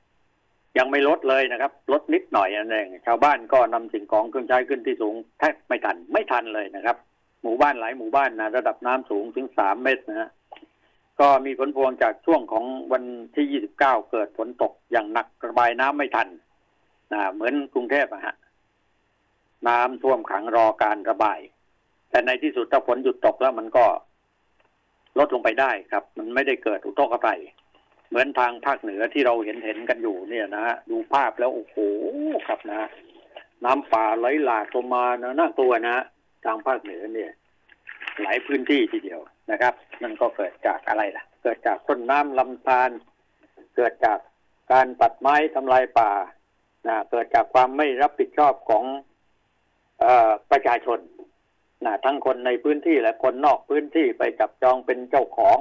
[0.78, 6.98] ยังไม่ลดเลยนะครับ ลดนิดหน่อยนั่นเองชาวบ้านก็นำสิ่งของเครื่องใช้ขึ้นที่สูงแทบไม่ทันไม่ทันเลยนะครับ
[7.44, 10.30] หมู่บ้านหลายหมู่บ้านนะระดับน้ำสูงถึงสามเมตรนะฮะ
[11.20, 13.04] ก็มีผลพวงจากช่วงของวัน
[13.36, 16.28] ที่ยี่สิบเก้าเกิดฝนตกอย่างหนักระบายน้ำไม่ทัน
[17.13, 18.36] นะเหมือนกรุงเทพอะฮะ
[19.68, 21.40] น้ำท่วมขังรอการระบาย
[22.10, 23.86] แต่ในที่สุดถ้าฝนหยุดตกแล้วมันก็
[25.20, 27.40] ลดลงไปได้ครับ มันไม่ได้เกิดอุทกภัย
[28.10, 31.76] เหมือนทางภาคเหนือที่เราเห็นเห็นกันอยู่เนี่ยนะฮะดูภาพแล้วโอ้โห
[32.48, 32.82] ครับนะ
[33.65, 35.98] น้ำป่าไหลหลากลงมานะน่ากลัวนะ
[36.46, 37.32] ทางภาคเหนือเนี่ย
[38.22, 39.20] หลายพื้นที่ทีเดียว
[39.52, 42.89] นะครับนั่นก็เกิดจากอะไรล่ะ เกิดจากต้นน้ำลำธาร
[43.76, 44.20] เกิดจาก
[44.72, 46.12] การตัดไม้ทำลายป่า
[46.88, 48.84] นะเกิดจากความไม่รับผิดชอบของ
[50.04, 50.06] อ
[50.52, 51.00] ประชาชน
[51.86, 55.58] นะทั้งคนในพื้นที่และคนนอกพื้นที่ไปจับจองเป็นเจ้าของ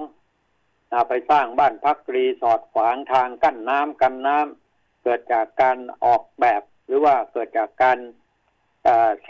[1.09, 7.99] ไปสร้างบ้านพักรีสอร์ทขวางทางกั้นน้ำกันน้ำเกิดจากการออกแบบ หรือว่าเกิดจากการ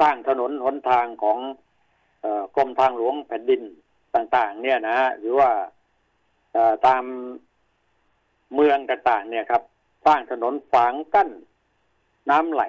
[0.01, 1.38] สร้างถนนหนทางของ
[2.57, 3.62] กรมทางหลวงแผ่นดิน
[4.14, 5.51] ต่าง ๆ เนี่ยนะหรือว่า
[6.87, 7.05] ตาม
[8.55, 9.62] เมืองต่าง ๆ เนี่ยครับ
[10.07, 11.31] สร้างถนนฝังกั้น
[12.31, 12.64] น้ำไหล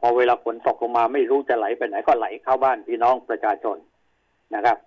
[0.00, 3.76] พอเวลาฝนตกลงมาไม่รู้จะไหลไปไหนก็ไหลเข้าบ้านพี่น้องประชาชน
[4.54, 4.78] นะครับ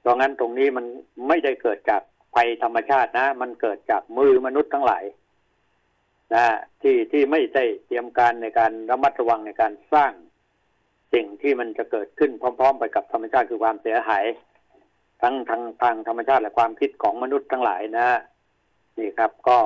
[0.00, 0.86] เพราะงั้นตรงนี้มัน
[1.28, 2.02] ไม่ได้เกิดจาก
[2.34, 5.04] ภัยธรรมชาตินะ มันเกิดจากมือมนุษย์ทั้งหลาย
[6.34, 6.44] นะ
[6.82, 10.12] ที่ที่ไม่ได้เตรียมการในการระมัดระวังในการสร้าง
[11.12, 14.24] สิ่งที่มันจะเกิดขึ้นพร้อม ๆ ไปกับธรรมชาติคือความเสียหาย
[15.22, 18.08] ทั้งทางทางธรรมชาติและความคิดของมนุษย์ทั้งหลายนะ
[18.98, 19.58] นี่ครับก็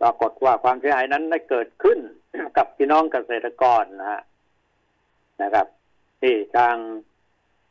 [0.00, 1.98] ปรากฏว่าความเสียหายนั้นได้เกิดขึ้น
[2.56, 4.22] กับพี่น้องเกษตรกรนะฮะ
[5.42, 5.66] นะครับ
[6.20, 6.74] ที่ทาง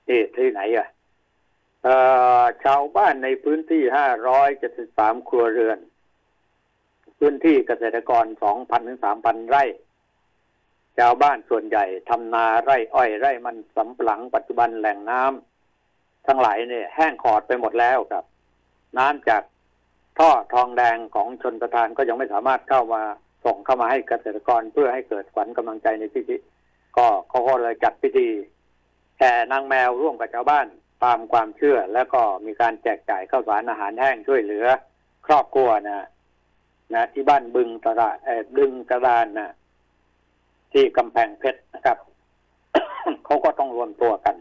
[0.05, 0.87] ที่ที่ไหนอะ
[2.63, 5.79] ชาวบ้านในพื้นที่ห้าร้อยเจ็ดสิบสามครัวเรือน
[7.19, 9.63] พื้นที่เกษตรกรสองพันถึงสามพันไร่
[10.99, 18.25] ชาวบ้านส่วนใหญ่ทำนาไร่อ้อยไร่มันสำปะหลังปัจจุบันแหล่งน้ำทั้งหลายเนี่ยแห้งขอดไปหมดแล้วครับ
[18.97, 19.43] น้ำจาก
[20.19, 23.01] ท่อทองแดงของชนประทานก็ยังไม่สามารถเข้ามา
[23.45, 26.37] ส่งเข้ามาให้เกษตรกรเพื่อให้เกิดขวัญกำลังใจในพิธี
[26.97, 28.27] ก็เขาก็เลยจัดพิธี
[29.17, 30.67] แห่นางแมวร่วมกับชาวบ้าน
[31.03, 34.65] ตามความเชื่อแล้วก็มีการแจกจ่ายข้าวสารอาหารแห้งช่วยเหลือ
[35.27, 36.07] ครอบครัวนะ
[36.93, 39.49] นะที่บ้านบึงตระเออบึงกระดานนะ
[40.71, 41.97] ที่กำแพงเพชรนะครับ
[43.25, 44.35] เขาก็ต้องรวมตัวกัน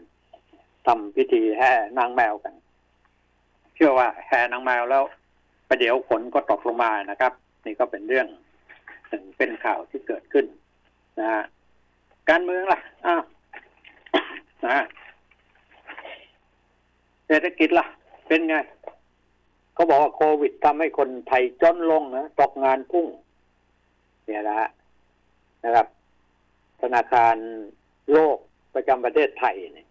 [0.87, 2.53] ทำพิธีแห่นางแมวกัน
[3.75, 5.03] เชื่อว่าแห่นางแมวแล้ว
[5.67, 7.33] ประเดี๋ยวฝนก็ตกลงมานะครับ
[7.65, 8.27] นี่ก็เป็นเรื่อง
[9.09, 10.45] หนึ่งเป็นข่าวที่เกิดขึ้น
[11.19, 11.43] นะฮะ
[12.29, 13.23] การเมืองล่ะอ้าว
[14.67, 14.77] นะ
[17.27, 17.85] เศรษฐกิจล่ะ
[18.27, 18.55] เป็นไง
[19.73, 23.07] เขาบอกว่าโควิดทำให้คนไทยจนลงนะตกงานพุ่ง
[24.25, 24.69] เนี่ยนะ
[25.65, 25.87] นะครับ
[26.81, 27.35] ธนาคาร
[28.11, 28.37] โลก
[28.73, 29.87] ประจำประเทศไทยเนี่ย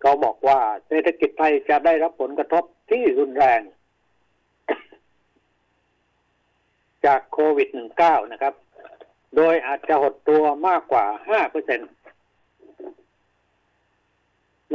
[0.00, 3.60] เขาบอกว่าเศรษฐกิจไทยจะได้รับผลกระทบที่รุนแรง
[7.06, 7.68] จากโควิด
[8.00, 8.54] -19 นะครับ
[9.36, 11.90] โดยอาจจะหดตัวมากกว่า 5%เปอร์เซ็นต์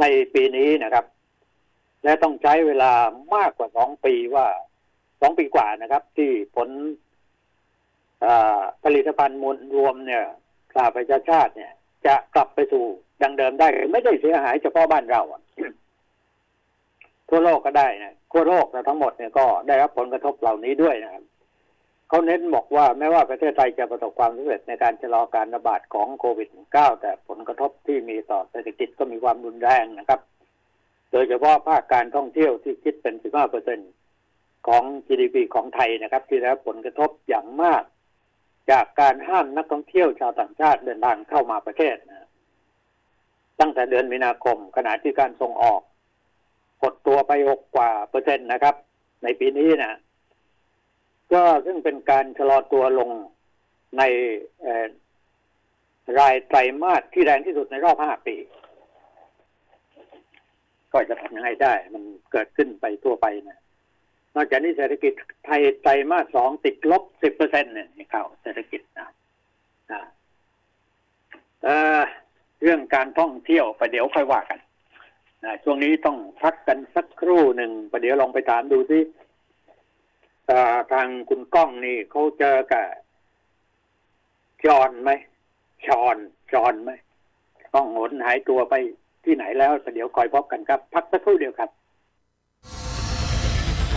[0.00, 1.04] ในปีนี้นะครับ
[2.04, 2.92] และต้องใช้เวลา
[3.34, 4.46] มากกว่าสองปีว่า
[5.20, 6.68] สองปีกว่านะครับ ที่ผล
[8.84, 10.24] ผลิตภัณฑ์มวลรวมเนี่ย
[10.74, 11.72] สาประชาชาติเนี่ย
[12.06, 12.84] จะกลับไปสู่
[13.22, 15.22] ดังเดิมได้ไม่ได้เสียหายเฉพาะบ้านเรา
[17.28, 21.24] ทั่วโลกก็ได้นะทั่วโลกนะทั้งหมดเนี่ยก็ได้รับผลกระทบเหล่านี้ด้วยนะครับ
[22.08, 30.20] เขาเน้นบอกว่าแม้ว่าประเทศไทยจะประสบความสำเร็จในการชะลอการระบาดของโควิด -19 แต่ผลกระทบที่มีต่อเศรษฐกิจก็มีความรุนแรงนะครับ
[31.12, 33.80] โดยเฉพาะภาคการท่องเที่ยวที่คิดเป็น 15เปอร์เซ็น
[34.68, 37.82] ของ GDP ของไทยนะครับ ที่ได้รับผลกระทบอย่างมาก
[38.70, 42.28] จากการห้ามนักท่องเที่ยวชาวต่างชาติเดินทางเข้ามาประเทศนะ
[43.60, 45.80] ตั้งแต่เดือนมีนาคม ขณะที่การส่งออก
[46.82, 48.74] กดตัวไปหกกว่าเปอร์เซ็นต์นะครับ
[49.22, 49.98] ในปีนี้นะ
[51.32, 53.10] ก็ซึ่งเป็นการชะลอตัวลง
[53.98, 54.02] ใน
[56.18, 58.36] รายไตรมาสที่แรงที่สุดในรอบห้าปี
[60.92, 63.58] ก็จะทำยังไงได้ มันเกิดขึ้นไปทั่วไปนะ
[64.34, 65.12] นอกจากนี้เศรษฐกิจ
[65.44, 69.08] ไทยไตรมาสสองติดลบสิบเปอร์เซ็นต์เนี่ยข่าวเศรษฐกิจนะ
[71.64, 72.02] เออ
[72.62, 74.60] เรื่องการท่องเที่ยวประเดี๋ยวค่อยว่ากัน
[75.44, 79.02] นะช่วงนี้ต้องพักกันสักครู่หนึ่งประเดี๋ยวลองไปถามดูที่
[80.92, 82.86] ทางคุณก้องนี่เขาเจอกับ
[84.66, 85.10] จอนไหม
[85.86, 86.16] ชอน
[86.52, 86.90] จอนไหม
[87.74, 88.74] ก้องหนหายตัวไป
[89.24, 91.70] ที่ไหนแล้วเดี๋ยวคอยพบกันครับ พักสักครู่เดียวครับ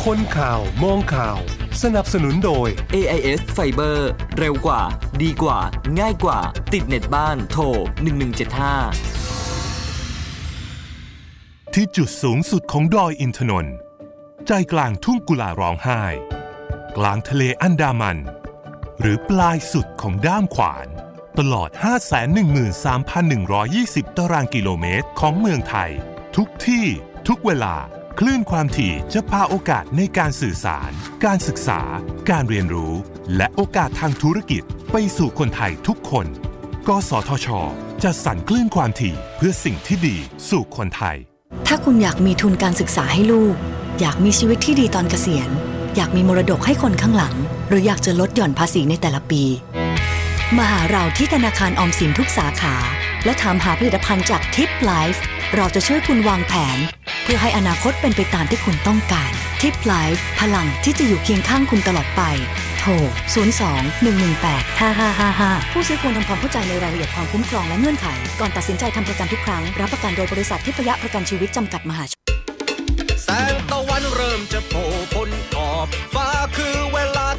[0.03, 1.39] คนข่าวมองข่าว
[1.83, 3.97] สนับสนุนโดย AIS Fiber
[4.37, 4.81] เร็วกว่า
[5.23, 5.59] ดีกว่า
[5.99, 6.39] ง่ายกว่า
[6.73, 7.63] ติดเน็ตบ้านโทร
[8.89, 13.75] 1175 ที่จุดสูงสุดของดอยอินทนนท์
[14.47, 16.01] ใจกลางทุ่งกุลาร้องไห้
[16.97, 18.17] กลางทะเลอันดามัน
[18.99, 20.87] หรือปลายสุดของด้ามขวาน
[21.39, 21.69] ตลอด
[22.93, 25.91] 513,120 ตารางกิโลเมตรของเมืองไทย
[26.35, 26.85] ทุกที่
[27.27, 27.75] ทุกเวลา
[28.19, 30.91] คลื่นความถี่จะพาโอกาสในการสื่อสาร
[31.25, 31.81] การศึกษา
[32.29, 32.93] การเรียนรู้
[33.35, 36.27] และโอกาสทางธุรกิจไปสู่คนไทยทุกคน
[36.87, 37.47] กสทช
[38.03, 40.17] จะสั่นคลื่นความถี่เพื่อสิ่งที่ดี
[40.49, 41.17] สู่คนไทย
[41.67, 43.55] ถ้าคุณอยากมีทุนการศึกษาให้ลูก
[43.99, 45.49] อยากมีชีวิตที่ดีตอนเกษียณ
[45.95, 47.35] อยากมีมรดกให้คนข้างหลัง
[47.67, 49.43] หรืออยากจะลดหย่อนภาษีในแต่ละปี
[50.57, 52.75] มาหาเราที่ธนาคารออมสินทุกสาขา
[53.25, 55.21] และถามหาผลิตภัณฑ์จากทิปไลฟ์
[55.55, 56.77] เราจะช่วยคุณวางแผน
[57.23, 62.21] เพื่อให้อนาคตเป็นไปตามที่คุณต้องการทิปไลฟ์พลังที่จะอยู่เคียงข้างคุณตลอดไป
[62.79, 62.91] โทร
[63.55, 68.07] 02 118 5555 ผู้ซื้อควรทำความเข้าใจในรายละเอียดความคุ้มครองและเงื่อนไข
[68.39, 72.19] ก่อนตัดสินใจทำประกันทุกครั้ง รับประกันโดยบริษัททิพยะประกันชีวิตจำกัดมหาชน
[73.23, 74.83] แสงตะวันเริ่มจะโผล่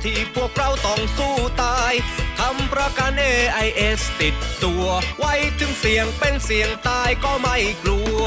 [0.05, 1.93] ที่พวกเราต้องสู้ตาย
[2.39, 4.35] ทำประกัน AIS ติด
[4.65, 4.85] ตัว
[5.19, 8.23] ไว้ถึงเสียงเป็นเสียงตายก็ไม่กลัว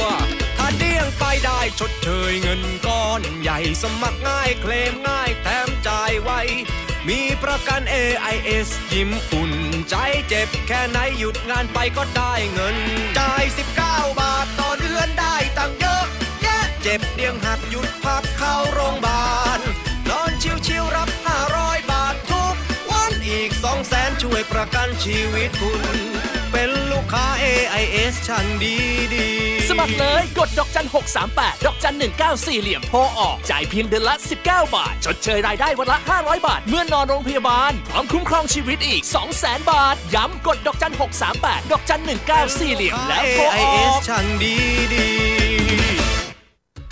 [0.58, 6.32] ถ้าเดี้ยงไปได้ชดเชยเงินก้อนใหญ่สมัครง่ายเคลมง่ายแถมจ่ายไว
[7.08, 9.54] มีประกัน AIS ยิ้มอุ่น
[9.90, 9.96] ใจ
[10.28, 12.78] เจ็บแค่ไหนหยุดงานไปก็ได้เงิน
[13.20, 13.44] จ่าย
[13.82, 16.06] 19 บาทต่อเดือนได้ตังเยอะ
[16.44, 19.26] แยะเจ็บเดียงหักหยุดพักเข้าโรงพยาบา
[19.60, 19.62] ล
[24.36, 25.98] วยประกันชีวิตคุณ
[26.52, 28.76] เป็นลูกค้า AIS ชั้นดี
[29.14, 30.88] ดีๆสมัครเลยกดดอกจัน
[31.26, 31.96] 638 ดอกจัน
[32.28, 39.04] 194 เหลี่ยมโทรออก จ่ายเพียงเดือนละ 19 บาท ชดเชยรายได้วันละ 500 บาท เมื่อนอนโรงพยาบาล พร้อมคุ้มครองชีวิตอีก
[39.36, 40.94] 200,000 บาท ย้ำกดดอกจัน
[41.32, 42.02] 638 ดอกจัน
[42.38, 44.56] 194 เหลี่ยมแล้วโทรอ AIS อกชั้นดี
[44.94, 45.45] ดี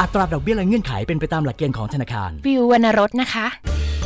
[0.00, 3.46] อัตราดอกเบี้ยและเงื่อนไขเป็นไปตามหลักเกณฑ์ของธนาคาร วิววรรณรสนะคะ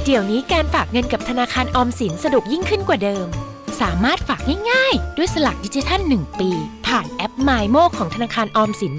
[0.05, 3.27] เดี๋ยวนี้การฝากเงินกับธนาคารออมสินสะดวกยิ่งขึ้นกว่าเดิม
[3.81, 6.51] สามารถฝากง่ายๆ ด้วยสลักดิจิทัล 1 ปี
[6.93, 8.95] ผ่านแอป m y m o ของธนาคารออมสิน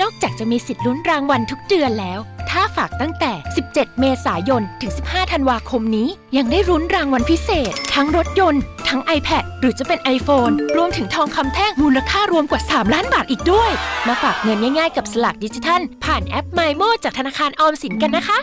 [0.00, 2.18] นอกจากจะมีสิทธิ์ลุ้นรางวัลทุกเดือนแล้ว
[2.50, 3.32] ถ้าฝากตั้งแต่
[3.66, 13.70] 17 เมษายน ถึง 15 ธันวาคมนี้ ยังได้รุ้นรางวัลพิเศษ ทั้งรถยนต์ ทั้ง iPad หรือจะเป็น iPhone รวมถึงทองคำแท่งมูลค่ารวมกว่า 3 ล้านบาทอีกด้วย
[14.08, 18.38] มาฝากเงินง่ายๆกับสลักดิจิทัล ผ่านแอป m y m o จากธนาคารออมสินกันนะคะ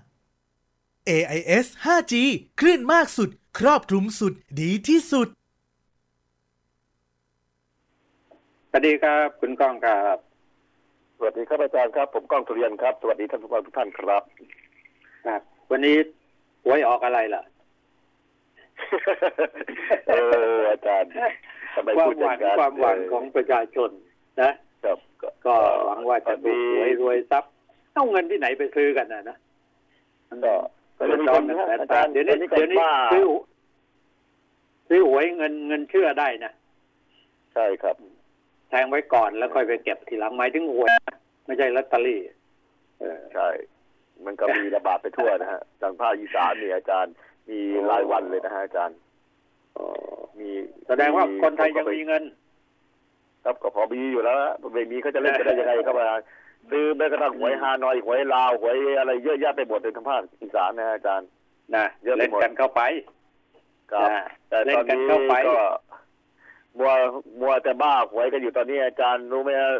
[0.00, 2.14] 1115 AIS 5G
[2.60, 5.28] คลื่นมากสุด ครอบคลุมสุด ดีที่สุด
[8.70, 10.16] สวัสดีครับ คุณก้องครับ
[11.16, 14.22] สวัสดีครับอาจารย์ครับ ผมก้องทุเรียนครับ สวัสดีท่านผู้ฟังทุกท่านครับ
[15.26, 15.96] ครับ วันนี้
[16.64, 17.42] หวยออกอะไรล่ะ
[20.08, 20.14] เอ
[20.56, 21.10] ออาจารย์
[21.74, 23.90] ทำไมความพูดหอวัย่างงนั้นความหวังของประชาชน
[24.42, 24.50] นะ
[24.84, 24.98] ครับ
[25.46, 25.54] ก็
[25.86, 27.50] หวังว่าจะถูกหวยรวยทรัพย์
[27.92, 29.36] เอาเงินที่ไหนไปซื้อกันนะนะ
[30.44, 30.54] ก็
[30.98, 33.24] ก็จะมีคนนะแต่อาจารย์เดี๋ยวนี้ก็เดี๋ยวนี้ว่าซื้อ
[34.88, 36.52] ซื้อหวยเงินเงินเชื่อได้นะ
[37.54, 37.96] ใช่ครับ
[38.68, 42.20] แทงไว้ก่อนแล้วค่อยไปเก็บทีหลังหมายถึงหวยนะไม่ใช่ลอตเตอรี่
[43.00, 43.48] เออใช่
[44.26, 47.14] มันก็มีระบาดไปทั่วนะฮะทางภาคอีสานนี่อาจารย์
[47.50, 48.98] มีรายวันเลยนะฮะอาจารย์
[50.38, 50.50] มี
[50.88, 52.22] แสดงว่าคนไทยยังมีเงิน
[53.44, 56.24] ครับก็พอมีอยู่แล้วฮะไม่มีเขาจะเล่นกันได้ยังไงครับอาจารย์
[56.70, 61.28] ซื้อแม้กระทั่งหวยฮานอยหวยลาวหวยอะไรเยอะแยะไปหมดในทางภาคอีสานนะฮะอาจารย์
[61.74, 62.82] นะเยอะไปเล่นหมดกันเข้าไป
[63.92, 65.64] ครับอ่าแต่เล่ตนอนกันนี้เข้าไปก็
[66.78, 66.90] มัว
[67.40, 69.72] มัวแต่บ้าหวยกันอยู่ตอนนี้อาจารย์รู้ไหมฮะ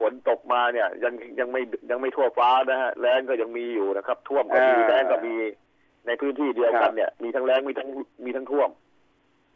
[0.00, 5.34] ฝนตกมาเนี่ย ยังยังไม่ยังไม่ทั่วฟ้านะฮะแรงก็ยังมีอยู่นะครับ ท่วมก็มีอ่าแรงก็มี
[6.06, 7.88] ในพื้นที่เดียวครักับนเนี่ย มีทั้งแรงมีทั้ง
[8.24, 8.70] มีทั้งท่วม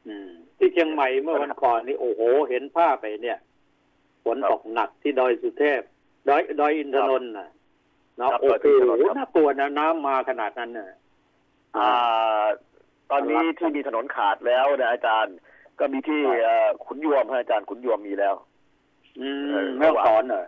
[0.06, 3.38] อืมที่เชียงใหม่เมื่อวันก่อนนี่โอ้โห เห็นภาพไปเนี่ย
[4.24, 5.80] ฝนครับตกหนักที่ดอยสุเทพ
[6.28, 7.48] ดอยดอยอินทนนท์น่ะ
[8.18, 10.88] เนาะครับโอ้ดอยโหอินทนนท์ครับน่ากลัวนะน้ำมาขนาดนั้นน่ะ
[11.76, 12.44] อ่า
[13.10, 15.36] ตอนนี้ที่มีถนนขาดแล้วนะอาจารย์
[15.78, 18.34] ก็มีที่เอ่อขุนยวมฮะอาจารย์ขุนยวมมีแล้ว
[19.20, 20.44] อืเอมอแม่ฮ่องสอนเหรอ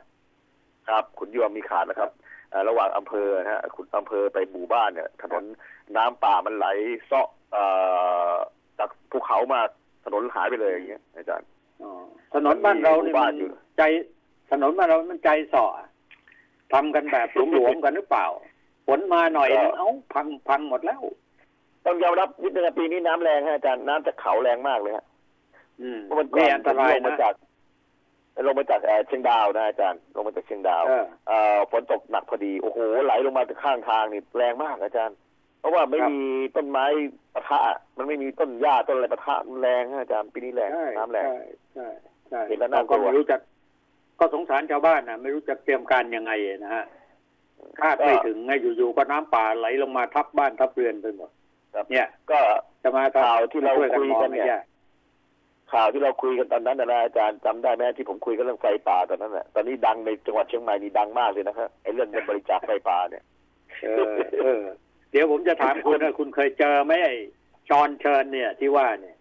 [0.89, 2.22] ครับ ขุนยวมมีขาดนะครับเอ่อ
[2.69, 5.45] ระหว่างอำเภอนะฮะขุนอำเภอไปหมู่บ้านเนี่ย ถนน
[5.97, 6.67] น้ำป่ามันไหล
[7.07, 7.63] เซาะเอ่
[8.31, 8.35] อ
[8.79, 9.61] จากภูเขามา
[10.05, 11.47] ถนนหายไปเลยอย่างเงี้ยอาจารย์
[11.83, 11.91] อ๋อ
[12.35, 13.83] ถนนบ้านเรานี่มีหมู่มับ้านนอยู่ใจ
[14.51, 15.65] ถนนบ้านเรามันใจส่อ
[16.73, 18.27] ทำกันแบบหลวมๆกันหรือเปล่า
[18.87, 21.03] ฝนมาหน่อยนึงเอ้าพังพังหมดแล้ว
[21.87, 25.05] ต้องยอมรับนิดนึงนะปีนี้น้ำแรงฮะอาจารย์น้ำจากเขาแรงมากเลยฮะ
[25.81, 27.35] อืมเพราะมันก่นี่อนอันตรายลงมานะจาก
[28.47, 35.17] ลงมาจากเอ่อเชียงดาวนะอาจารย์ลงมาจากเชียงดาวเออเอ่อฝนตกหนักพอดีโอ้โหไหลลงมาจากข้างทางนี่แรงมากอาจารย์
[35.61, 36.21] เพราะว่าไม่ครับมี
[36.57, 36.85] ต้นไม้
[37.35, 37.59] ปะทะ
[37.97, 41.41] มันไม่มีต้นหญ้าต้นอะไรปะทะมันแรงฮะอาจารย์ปีนี้แรงใช่น้ำแรงใช่
[41.75, 41.89] ใช่
[42.29, 43.37] ใช่เห็นแล้วน่ากลัวก็ไม่รู้จะ
[44.21, 46.33] ก็สงสารชาวบ้านนะไม่รู้จะเตรียมการยังไง
[46.65, 46.85] นะฮะ
[47.81, 51.31] คาดไม่ถึงไงอยู่ๆก็น้ำป่าไหลลงมาทับบ้านทับเรือนไปหมด
[51.75, 52.39] ครับเนี่ย ก็
[52.83, 54.61] จะมาข่าวที่เราช่วยกันคุยมองกันเนี่ยไม่ได้
[55.75, 63.25] ข่าวที่เราคุยกันตอนนั้นนะนะอาจารย์จำได้ไหมที่ผมคุยกันเรื่องไฟป่าตอนนั้นน่ะตอนนี้ดังในจังหวัดเชียงใหม่นี่ดังมากเลยนะครับไอ้เรื่องเงินบริจาคไฟป่าเนี่ย
[63.83, 64.63] เออเออ
[65.11, 67.17] เดี๋ยวผมจะถามคุณว่าคุณเคยเจอไหมไอ้
[67.69, 69.17] ชอนเชิญเนี่ยที่ว่าเนี่ย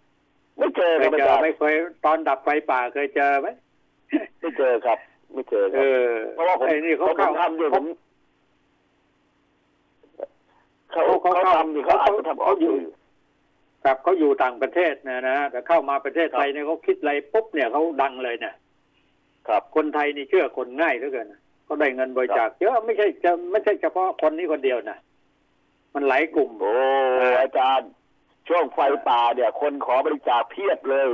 [0.57, 1.73] ไม่เจอเคครัยบอาเจอจารย์ไหม่เคย
[2.05, 3.47] ตอนดับไฟป่าเคยเจอไหม
[4.41, 4.99] ไม่เจอครับ
[5.33, 7.85] ไม่เจอคเอรับอเพราะว่าผมไอ้นี่เขาผมเข้าทำอยู่ผม
[10.91, 12.91] เขาเขาเขาเขาทำนี่เขาอาจจะทำออกเขาอยู่สื่อ
[13.83, 18.53] ครับเขาอยู่ต่างประเทศนะนะแต่เข้ามาประเทศไทยเนี่ยเขาคิดอะไรปุ๊บเนี่ยเขาดังเลยเนี่ย
[19.47, 21.33] ครับคนไทยนี่เชื่อคนง่ายเหลือเกิน
[21.65, 24.97] เขาได้เงินบริจาคเยอะไม่ใช่จะไม่ใช่เฉพาะคนนี้คนเดียวนะ
[25.93, 26.73] มันหลายกลุ่มโอ้
[27.41, 27.89] อาจารย์
[28.47, 31.07] ช่วงไฟป่าเนี่ย คนขอบริจาคเพียบเลย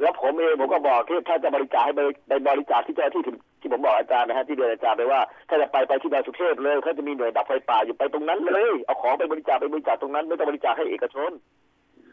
[0.00, 11.30] แล้วผมเองผมก็บอกที่ถ้าจะบริจาคให้บริไปบริจาคที่เจ้าที่ที่ที่ผมบอกอาจารย์นะฮะที่เรียนอาจารย์ไปว่าถ้าจะไปไปที่ดอยสุเทพเลยเขาจะมีหน่วยดับไฟป่าอยู่ไปตรงนั้นเลย เอาของไปบริจาคไปบริจาคตรงนั้นไม่ต้องบริจาคให้เอกชน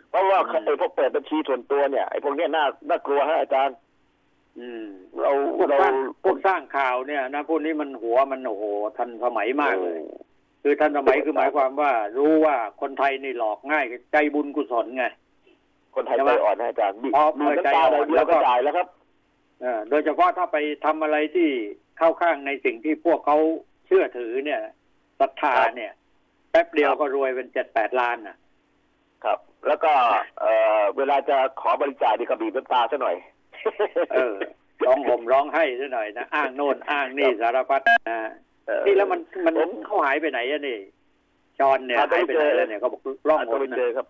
[0.09, 3.75] เพราะว่าอืมไอ้พวกเปิดบัญชีส่วนตัวเนี่ยไอ้พวกเนี้ยน่าน่ากลัวฮะอาจารย์
[4.59, 4.85] อืม
[5.21, 8.63] เราพวกเราสร้างพวกสร้างข่าวเนี่ยนะพวกนี้มันหัวมันโอ้โห
[8.97, 9.99] ทันสมัยมากเลย
[10.63, 15.05] คือทันสมัยคือหมายความว่า รู้ว่าคนไทยนี่หลอกง่ายใจบุญกุศลไง
[15.95, 18.87] คนไทยใช่ไหมใจอ่อนนะอาจารย์มีพอมีเปิดใจน้ำตาอ่อนเดียวแล้วก็ก็จ่ายแล้วครับ
[19.61, 21.49] เออโดยเฉพาะถ้าไปทำอะไรที่
[21.97, 23.37] เข้าข้างในสิ่งที่พวกเขา
[23.85, 24.61] เชื่อถือเนี่ย
[25.19, 25.91] ศรัทธาเนี่ย
[26.51, 28.37] แป๊บเดียวก็รวยเป็นเจ็ดแปดล้านน่ะ
[29.23, 29.91] ครับ แล้วก็
[30.41, 33.15] เอ่อเวลาจะขอบริจาคนี่ก็บีบน้ำตาซะหน่อย
[34.13, 34.35] เออ
[34.85, 38.19] ร้องห่มร้องไห้ซะหน่อยนะอ้างโน่นอ้างนี่สารพัดนะ
[38.67, 40.79] เออนี่แล้วมันมันผมเขาหายไปไหนอะนี่
[41.59, 44.05] จอนเนี่ยหาตัวหายไม่ไปไหนเจอแล้วเนี่ยเขาบอกร่องหาหตัวนไม่นะเจอครับ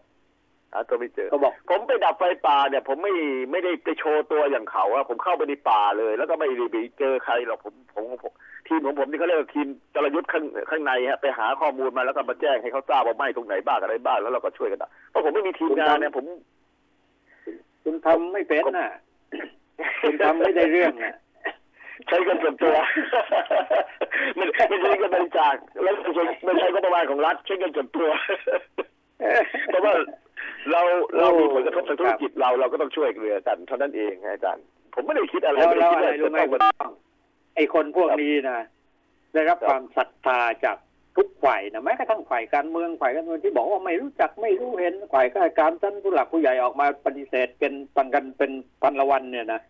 [0.73, 3.13] หาตัวไม่เจอก็บอกผมไปดับไฟป่าเนี่ย ผมไม่
[3.51, 8.31] ไม่ได้ไปโชว์ตัวอย่างเขาอะผมเข้าไปในป่าเลย แล้วก็ไม่ได้ไปเจอใครหรอกผมผมผม
[8.67, 16.25] ทีมของผมนี่เขาเรียกว่าทีมจรยุทธ์ข้างข้างในฮะไปหาข้อมูลมาแล้วก็มาแจ้งให้เขาทราบว่าไหม้ตรงไหนบ้างอะไรบ้างแล้วเราก็ช่วยกันอะเพราะผมไม่มีทีมงานเนี่ยผม
[17.83, 18.89] คุณทำไม่เป็นน่ะ
[20.01, 21.15] คุณทำไม่ได้เรื่องน่ะ
[22.07, 22.75] ใช้เงินส่วนตัว
[24.35, 28.09] ไม่ไม่ใช่เงินบริจาคแล้วไม่ใช่ไม่ใช่งบประมาณของรัฐใช้เงินส่วนตัว
[29.69, 29.93] เพราะว่า
[30.71, 30.81] เรา
[31.17, 36.91] เรามีผลกระทบทางธุรกิจเราเราก็ต้องช่วยเหลือกันเท่านั้นเองฮะอาจารย์ ผมไม่ได้คิดอะไรแล้วไม่แล้ได้วคิดอะไรว่ารู้จะไหมต้องคุณต้อง
[37.55, 38.59] ไอ้คนพวกนี้นะ
[39.33, 40.77] ได้รับครับความศรัทธาจาก
[41.17, 49.61] ทุกฝ่ายนะแม้กระทั่งฝ่ายการเมืองฝ่ายการเมืองที่บอกว่าไม่รู้จักไม่รู้เห็นฝ่ายข้าราชการท่านผู้หลักผู้ใหญ่ออกมาปฏิเสธเป็นตังกันเป็นพันละวันเนี่ยนะ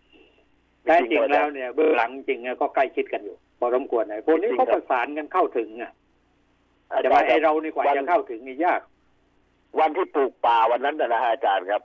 [0.86, 5.91] แท้จริงแล้วเนี่ยเบื้องหลังจริงเนี่ยก็ใกล้ชิดกันอยู่พอสมควรนะพวกนี้เขาประสานกันเข้าถึงอะ
[6.91, 8.82] อาแต่จารว่าย์คไอ้รับเรานี่กว่าจะเข้าถึงนี่ยาก
[9.79, 11.82] วันที่ปลูกป่าวันนั้นนะฮะอาจารย์ครับ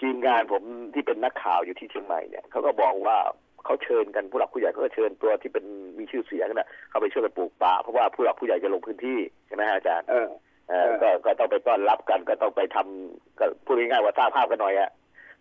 [0.00, 0.62] ทีมงานผม
[0.94, 3.18] ที่เป็นนักข่าวอยู่ที่เชียงใหม่เนี่ยเขาก็บอกว่า
[3.64, 5.64] เขาเชิญกันผู้หลักผู้ใหญ่เขาก็เชิญตัวที่เป็น
[5.98, 10.28] มีชื่อเสียงน่ะเขาไปช่วยกันปลูกป่าเพราะว่าผู้หลักผู้ใหญ่จะลงพื้นที่ใช่ไหมฮะอาจารย์เออ
[10.68, 14.90] เออก็ก็ต้องไปต้อนรับกันก็ต้องไปทำก็พูดง่ายๆว่าสร้างภาพกันหน่อยอะ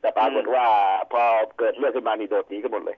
[0.02, 0.66] แต่ปรากฏว่า
[1.12, 1.24] พอ
[1.58, 2.98] เกิดเรื่องขึ้นมานี่โดดหนีกันหมดเลย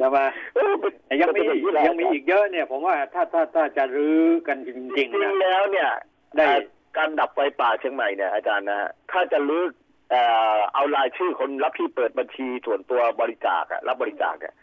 [0.00, 5.90] จะมาเออมันแต่ยังมีนเป็นอางนี้แหละยังมีอีกเยอะเนี่ย ผมว่าถ้าถ้าถ้าจะรื้อกันจจริงริงๆนะๆแล้วเนี่ย
[6.36, 6.60] ได้เอ่อ
[6.96, 9.70] การดับไฟป่าเชียงใหม่เนี่ยอาจารย์นะฮะถ้าจะลึก
[10.10, 10.22] เอ่
[10.56, 14.54] อเอารายชื่อคนรับที่เปิดบัญชีส่วนตัวบริจาคอะรับบริจาคเนี่ย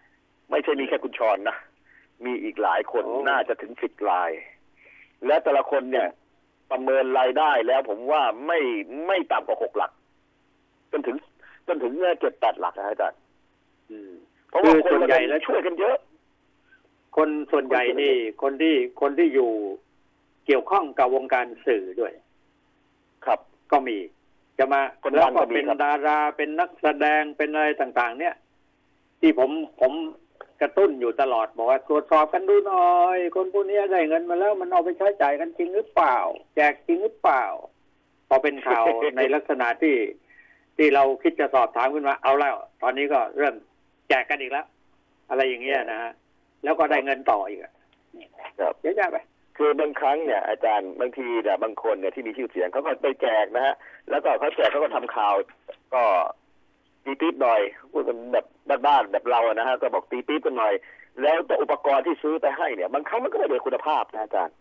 [0.52, 1.56] ไม่ใช่มีแค่คุณชรนะ
[2.26, 4.32] มีอีกหลายคนโอ้น่าจะถึงสิบราย
[5.26, 6.08] และแต่ละคนเนี่ย
[6.72, 8.60] ประเมินรายได้แล้วผมว่าไม่
[9.08, 9.92] ไม่ต่ำกว่าหกหลัก
[10.92, 11.16] จนถึง
[11.68, 13.20] จนถึงเจ็ดแปดหลักนะอาจารย์
[13.90, 14.12] อืม
[14.50, 15.98] เพราะว่าคือคนส่วนใหญ่แล้วช่วยกันเยอะ
[17.18, 19.52] คนส่วนใหญ่นี่ คนที่คนที่อยู่
[20.50, 22.14] เกี่ยวข้องกับวงการสื่อด้วย
[23.26, 23.40] ครับ
[23.72, 23.98] ก็มี
[24.60, 28.36] จะมาคนดังแล้วก็ก็มีเป็นครับดาราเป็นนักแสดงเป็นอะไรต่างๆ เนี่ย
[29.20, 29.50] ที่ผม
[29.82, 29.92] ผม
[30.62, 36.18] กระตุ้นอยู่ตลอดบอกว่าตรวจสอบกันดูหน่อย คนพวกนี้ได้เงินมาแล้วมันเอาไปใช้จ่ายกันจริงหรือเปล่า
[36.56, 37.44] แจกจริงหรือเปล่า
[38.30, 38.86] พอเป็นข่าว
[39.18, 39.96] ในลักษณะที่
[40.78, 43.56] ที่เราคิดจะสอบถามขึ้นมาเอาแล้ว ตอนนี้ก็เริ่ม
[44.10, 44.66] แจกกันอีกแล้ว
[45.30, 46.12] อะไรอย่างเงี้ยนะฮะ
[46.64, 47.74] แล้วก็ได้เงินต่ออีกอะ
[48.60, 49.18] ครับเยอะแยะไป
[49.62, 53.76] คือบางครั้งเนี่ยอาจารย์บางทีเนี่ยบางคนเนี่ยที่มีชื่อเสียงเขาก็ไปแจกนะฮะ
[54.10, 55.36] แล้วก็เขาแจกเขาก็ทำข่าว
[55.94, 56.04] ก็
[57.04, 58.46] ตีปี๊บหน่อยพูดกันแบบ
[58.88, 60.74] บ้านๆแบบเราอะนะฮะก็บอกตีปี๊บกันหน่อย
[61.22, 64.56] แล้วแต่อุปกรณ์ที่ซื้อไปให้เนี่ยบางครั้งมันก็ไม่ได้คุณภาพนะอาจารย์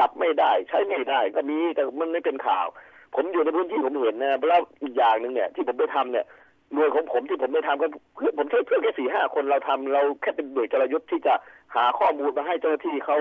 [0.00, 2.66] ดับไม่ได้ ใช้ไม่ได้ ก็มีแต่มันไม่เป็นข่าว
[3.14, 6.26] ผมอยู่ในพื้นที่ผมเห็นนะแล้วอีกอย่างหนึ่งเนี่ย ที่ผมไปทำเนี่ย
[6.72, 11.34] หน่วยของผมที่ผมไปทำก็เพื่อผมใช้เพื่อนแค่สี่ห้าคนเราทำเราแค่เป็นหน่วยจรยุทธ์ที่จะ
[11.74, 13.16] หาข้อมูลมาให้เจ้าหน้าที่เขา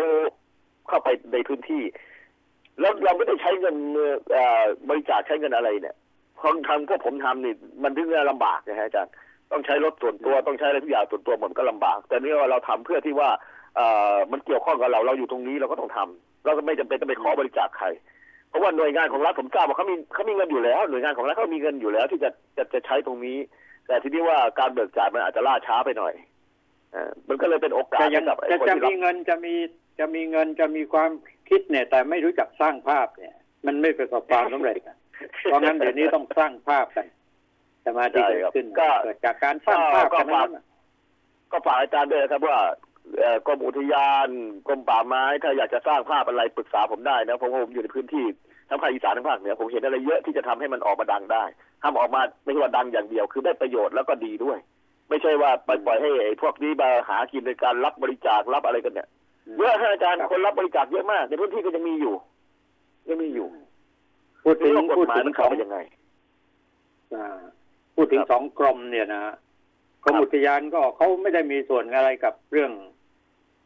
[0.88, 1.84] เข้าไปในพื้นที่
[2.80, 3.76] แล้วเราไม่ได้ใช้เงิน
[4.90, 5.96] บริจาคใช้เงินอะไรเนี่ย
[6.42, 7.54] คนทำพวกผมทำนี่
[7.84, 9.14] มันถึงจะลำบากนะฮะอาจารย์
[9.52, 13.30] ต้องใช้รถส่วนตัวต้องใช้อะไรทุกอย่างส่วนตัวมันก็ลำบาก แต่นี่เราทำเพื่อที่ว่า
[13.76, 13.82] เอ
[14.16, 17.88] อมันเกี่ยวข้องกับเราเราอยู่ตรงนี้เราก็ต้องทำเราก็ไม่จำเป็นต้องไปขอบริจาคใคร
[18.50, 23.38] เพราะว่าหน่วยงานของรัฐผมทราบว่าเขามีเขามีเงินอยู่แล้ว หน่วยงานของรัฐเขามีเงินอยู่แล้ว ที่จะจะจะใช้ตรงนี้
[23.88, 26.14] แต่ที่นี้ว่าการเบิกจ่ายมันอาจจะล่าช้าไปหน่อย
[27.30, 29.54] มันก็เลยเป็นโอกาสจะยังให้กับไอ้จะคนจะที่รัมีบเงินจะมี
[30.00, 31.12] จะมีเงินจะมีความ
[31.50, 33.36] คิดเนี่ย แต่ไม่รู้จักสร้างภาพเนี่ย
[33.66, 34.98] มันไม่ประสบความสำเร็จอะ
[35.44, 37.08] เพราะงั้นเดี๋ยวนี้ต้องสร้างภาพกัน
[37.86, 40.64] สมาธิใช่เกิดครับขึ้นก็เกิดจากการสร้างภาพก็กันฝากนั้นน่ะ
[41.52, 42.58] ก็ฝากอาจารย์ด้วยนะครับว่า
[43.18, 44.28] เอ่อกรมอุทยาน
[44.68, 48.26] กรมป่าไม้ ถ้าอยากจะสร้างภาพอะไรปรึกษาผมได้นะเพราะว่าผมอยู่ในพื้นที่
[48.70, 51.44] ทั้งภาคอีสานทั้งภาคเหนือผมเห็นอะไรเยอะที่จะทำให้มันออกมาดังได้
[51.84, 54.58] ทำออกมาไม่ใช่ว่าดังอย่างเดียว คือได้ประโยชน์แล้วก็ดีด้วย
[55.12, 59.07] ไม่ใช่ว่าไปปล่อยให้ไอ้พวกนี้มาหากินในการรับบริจาครับอะไรกันเนี่ย
[59.57, 62.14] เยอะฮะอาจารย์คนรับบริจาคเยอะมาก ในพื้นที่ก็ยังมีอยู่
[63.09, 63.47] ยังมีอยู่
[64.43, 65.78] พูดถึงไม่รู้ว่ากพูฎดหมายถึงมันสเข้าองไปยังไง
[67.16, 67.39] อ่า
[67.95, 69.22] พูดถึงครับสองกรมเนี่ยนะ
[70.03, 72.72] กรมครับอุทยานก็เขาไม่ได้มีส่วนอะไรกับเรื่อง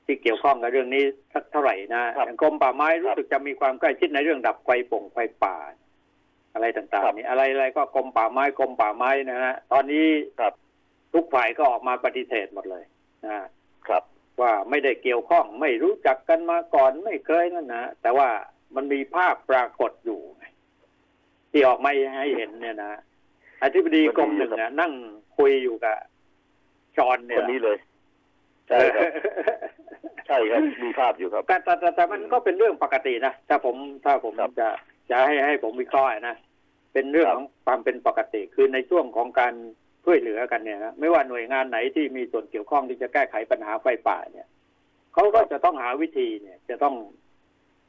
[0.06, 5.56] ที่เกี่ยวข้องกับเรื่องนี้สักเท่าไหร่นะครับอย่างกรมป่าไม้รู้สึกจะมีความใกล้ชิดในเรื่องดับไฟป่งไฟป่า
[6.54, 10.06] อะไรต่างครับๆนี่อะไรอะไรก็กรมป่าไม้กรมป่าไม้นะฮะตอนนี้
[10.40, 10.54] ครับ
[11.16, 12.84] ทุกฝ่ายก็ออกมาปฏิเสธหมดเลย
[13.26, 13.40] นะ
[13.88, 14.04] ครับ
[14.42, 18.30] ว่าไม่ได้เกี่ยวข้องไม่รู้จักกันมาก่อนไม่เคยนั่นนะแต่ว่า
[18.76, 20.46] มันมีภาพปรากฏอยู่ไง
[21.52, 23.02] ที่ออกมาให้เห็นเนี่ยนะ
[23.64, 24.94] อธิบดีกรมหนึ่งนะนั่ง
[25.38, 25.98] คุยอยู่กับ
[26.98, 27.78] จอห์นคเนี่ยนนี้เลย
[28.68, 29.12] ใช่ครับ
[30.28, 34.68] ใช่ครับมีภาพอยู่ครับแต่แต่แต่แต่มันก็เป็นเรื่องปกตินะถ้าผมถ้าผมครับจะ
[35.10, 36.36] จะให้ให้ผมวิเคราะห์นะ
[36.94, 39.54] เป็นเรื่องครับของความเป็นปกติคือในช่วงของการ
[40.06, 44.48] ช่วยเหลือกันเนี่ยนะไม่ว่าหน่วยงานไหนที่มีส่วนเกี่ยวข้องที่จะแก้ไขปัญหาไฟป่าเนี่ย
[45.14, 46.96] เขาก็จะต้องหาวิธีเนี่ย จะต้อง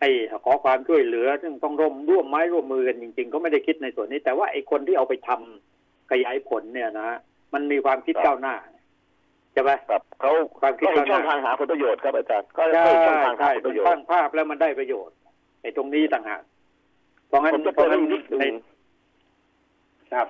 [0.01, 0.09] ให้
[0.45, 7.09] ขอความช่วยเหลือซึ่งต้องร่วมร่วมไม้ร่วมมือกันจริงๆ ก็ไม่ได้คิดในส่วนนี้ แต่ว่าไอ้คนที่เอาไปทำขยายผลเนี่ยนะ
[7.55, 8.55] มันมีความคิดครับก้าวหน้า
[9.53, 15.17] ใช่ไหมครับเขาความคิดก็เห็นข้างหน้าช่องทางหาผลประโยชน์ครับอาจารย์ก็ใช่เห็นช่องทางหาใช่ผลปมันระโยสชร้างน์ภาพแล้วมันได้ประโยชน์
[15.63, 16.43] ไอ้ตรงนี้ต่างหาก
[17.29, 18.55] เพราะงั้นผมจะเพราะเพิ่มงั้นอีกนิดหในนึ่ง
[20.13, 20.27] ครับ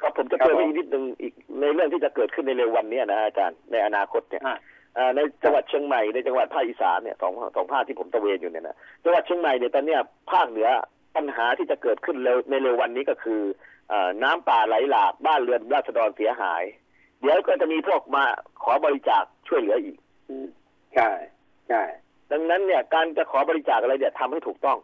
[0.00, 4.56] ครับผมจะครับเพิ่มผมอีกนิดหนึ่งอีกในเรื่องที่จะเกิดขึ้นในเร็ววันเนี้ยนะอาจารย์ในอนาคตเนี่ยอ่า
[4.96, 10.00] อ่าในจังหวัดเชียงใหม่ในจังหวัดภาคอีสานเนี่ยสองสองภาคที่ผมตระเวนอยู่เนี่ยนะจังหวัดเชียงใหม่เนี่ยตอนเนี้ย
[10.32, 10.68] ภาคเหนือ
[11.16, 13.40] ปัญหาที่จะเกิดขึ้นเร็วในเร็ววันนี้ก็คือ
[13.92, 16.62] อ่าน้ำป่าไหลหลากบ้านเรือนราษฎรเสียหาย
[17.20, 18.24] เดี๋ยวก็จะมีพวกมา
[18.62, 19.98] ขอบริจาคช่วยเหลืออีก
[20.94, 21.10] ใช่
[21.68, 21.82] ใช่
[22.32, 24.78] ดังนั้นเนี่ยการจะขอบริจาคอะไรเนี่ยทำให้ถูกต้อง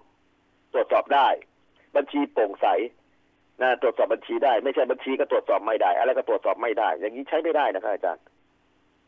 [0.73, 1.29] ตรวจสอบได้
[1.97, 2.67] บัญชีโปร่งใส
[3.63, 8.25] นะตรวจสอบบัญชีได้ ไม่ใช่บัญชีก็ตรวจสอบไม่ได้ อะไรก็ตรวจสอบไม่ได้ อย่างนี้ใช้ไม่ได้นะครับอาจารย์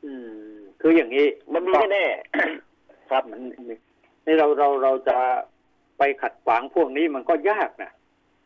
[0.04, 3.40] อืม คืออย่างนี้มันมีแน่ๆครับมัน
[4.26, 5.16] นี่เราเราเราจะ
[5.98, 7.90] ไปขัดขวางพวกนี้มันก็ยากนะ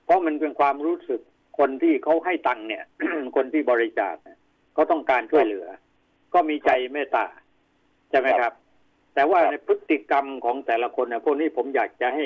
[0.04, 1.20] เพราะมันเป็นความรู้สึก
[1.58, 2.84] คนที่เขาให้ตังค์เนี่ย
[3.36, 4.38] คนที่บริจาคเนี่ย
[4.74, 5.66] เขาต้องการช่วยเหลือ
[6.34, 7.26] ก็มีใจเมตตา
[8.10, 8.52] ใช่ไหมครับ
[9.14, 12.24] แต่ว่าครับในพฤติกรรมของแต่ละคนเนี่ยพวกนี้ผมอยากจะให้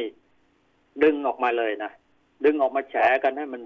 [1.03, 1.91] ดึงออกมาเลยนะ
[2.45, 3.63] ดึงออกมาแฉกันให้มัน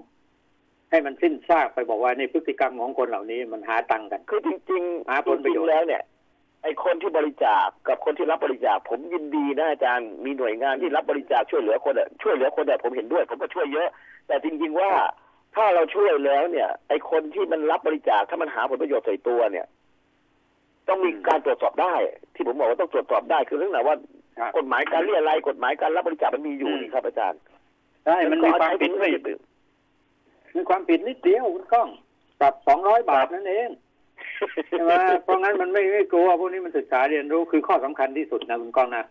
[0.91, 6.03] ให้มันสิ้นซากไปบอกว่าในพฤติกรรมของคนเหล่านี้มันหาตังค์กัน คือจริงหาๆผลประโยชน์จงๆแล้วเนี่ย
[6.63, 13.87] ไอ้คนที่บริจาคกับคนที่รับบริจาค ผมยินดีนะอาจารย์มีหน่วยงานที่รับบริจาคช่วยเหลือคนอะช่วยเหลือคนอะผมเห็นด้วย ผมก็ช่วยเยอะ
[14.27, 14.91] แต่จริง ๆ ว่า
[15.55, 19.65] ถ้าเราช่วยแล้วเนี่ย ไอ้คนที่มันรับบริจาคถ้ามันหาผลประโยชน์ใส่ตัวเนี่ย
[20.87, 21.95] ต้องมีการตรวจสอบได้
[22.35, 23.95] ที่ผมบอกว่าต้องตรวจสอบได้คือเรื่องไหนว่า
[24.39, 27.39] ครับกฎหมายการเรียอะไรยกฎหมายการรับบริจาคมันมีอยู่อืมนี่ครับอาจารย์
[28.05, 29.09] ใช่มันมีความผิดไม่
[30.55, 31.89] มีความผิดนิดเดียวคุณก้อง
[32.39, 33.69] ปรับสองร้อยบาทนั่นเอง
[34.69, 34.93] ใช่ไหม
[35.23, 39.05] เพราะงั้นมันไม่ไม่กลัวพวกนี้มันศึกษาเรียนรู้คือข้อสำคัญที่สุดนะคุณก้องนะ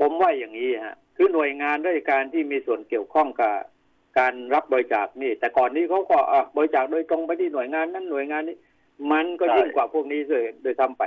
[0.00, 3.54] ผมว่าอย่างนี้ฮะ คือหน่วยงานราชการที่มีส่วนเกี่ยวข้องกับ
[4.18, 8.56] การรับบริจาคนี่ แต่ก่อนนี้เขาก็อะบริจาคโดยตรงไปที่หน่วยงานนั้นหน่วยงานนี้
[9.12, 11.02] มันก็ใช่ยิ่งกว่าพวกนี้เลยโดยทำไป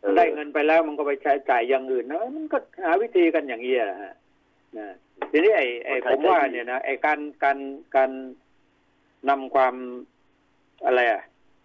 [0.00, 4.14] เออได้เงินไปแล้วมันก็ไปใช้จ่ายอย่างอื่นนะมันก็หาวิธีกันอย่างนี้แหละฮะ
[4.78, 4.88] นะ
[5.32, 7.58] ทีนี้ไอ้ไอ้ผมว่าเนี่ยนะไอ้การการ
[7.96, 8.10] การ
[9.30, 9.74] นำความ
[10.86, 11.22] อะไรอะ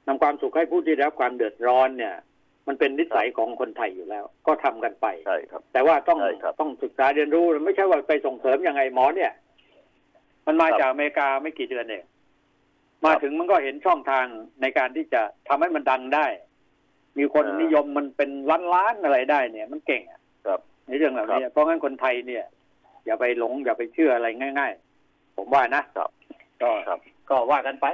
[0.08, 2.16] นำความสุขให้ผู้ที่ได้รับความเดือดร้อนเนี่ย
[2.68, 9.32] มันเป็นนิสัยของคนไทยอยู่แล้ว ก็ทำกันไปใช่ครับ แต่ว่าต้องใช่ครับต้องศึกษาเรียนรู้ไม่ใช่ว่าไปส่งเสริมยังไงหมอเนี่ย
[10.48, 12.04] มันมาครับจากอเมริกาไม่กี่เดือนเอง
[13.06, 14.26] มาถึงมันก็เห็นช่องทาง
[14.62, 16.28] ในการที่จะทำให้มันดังได้
[17.18, 22.46] มีคนอ่านินิยมมันเป็นล้านล้านๆอะไรได้เนี่ย มันเก่งอะครับในเรื่องเหล่านี้เพราะงั้นคนไทยเนี่ย
[23.06, 24.72] อย่าไปหลง อย่าไปเชื่ออะไรง่าย
[25.06, 26.10] ๆ ผมว่านะครับ
[26.62, 27.00] ก็ครับ
[27.30, 27.86] ก็ว่ากันไป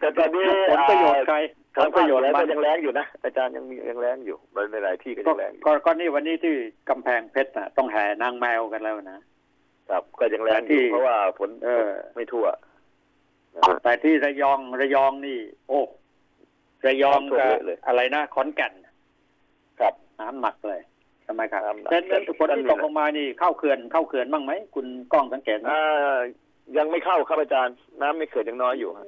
[0.00, 1.36] แต่ตอนนี้ผลประโยชน์ใคร
[1.74, 4.36] ผทางลปประระโยโยชชน์น์แล้วมัก็นยังแรงอยู่นะอาจารย์ยังมียังแรงอยู่
[4.72, 6.54] ในหลายที่ก็ก็ยังแรงอยู่ก็ก็นี่วันนี้ที่
[6.90, 9.20] กำแพงเพชรน่ะต้องแห่นางแมวกันแล้วนะ
[9.90, 12.46] ครับก็ยังแรงแต่ที่อยู่เพราะว่าฝนเออ ไม่ทั่ว
[13.82, 15.38] แต่ที่ระยองระยองนี่
[15.68, 15.80] โอ้
[16.86, 18.72] ระยองน้ำท่วมกับเยอะเลยอะไรนะขอนแก่น
[19.80, 20.80] ครับน้ำหนักเลย
[21.26, 26.18] ทำไมครับน้ำหนักแล้วแล้วฝนที่ตกลงมานี่เข้าเขื่อนเข้าเขื่อนบ้างไหมคุณกล้องสังเกตไหมอ่า
[26.76, 29.06] ยังไม่เข้าครับอาจารย์ น้ำไม่เขื่อนยังน้อยอยู่ครับ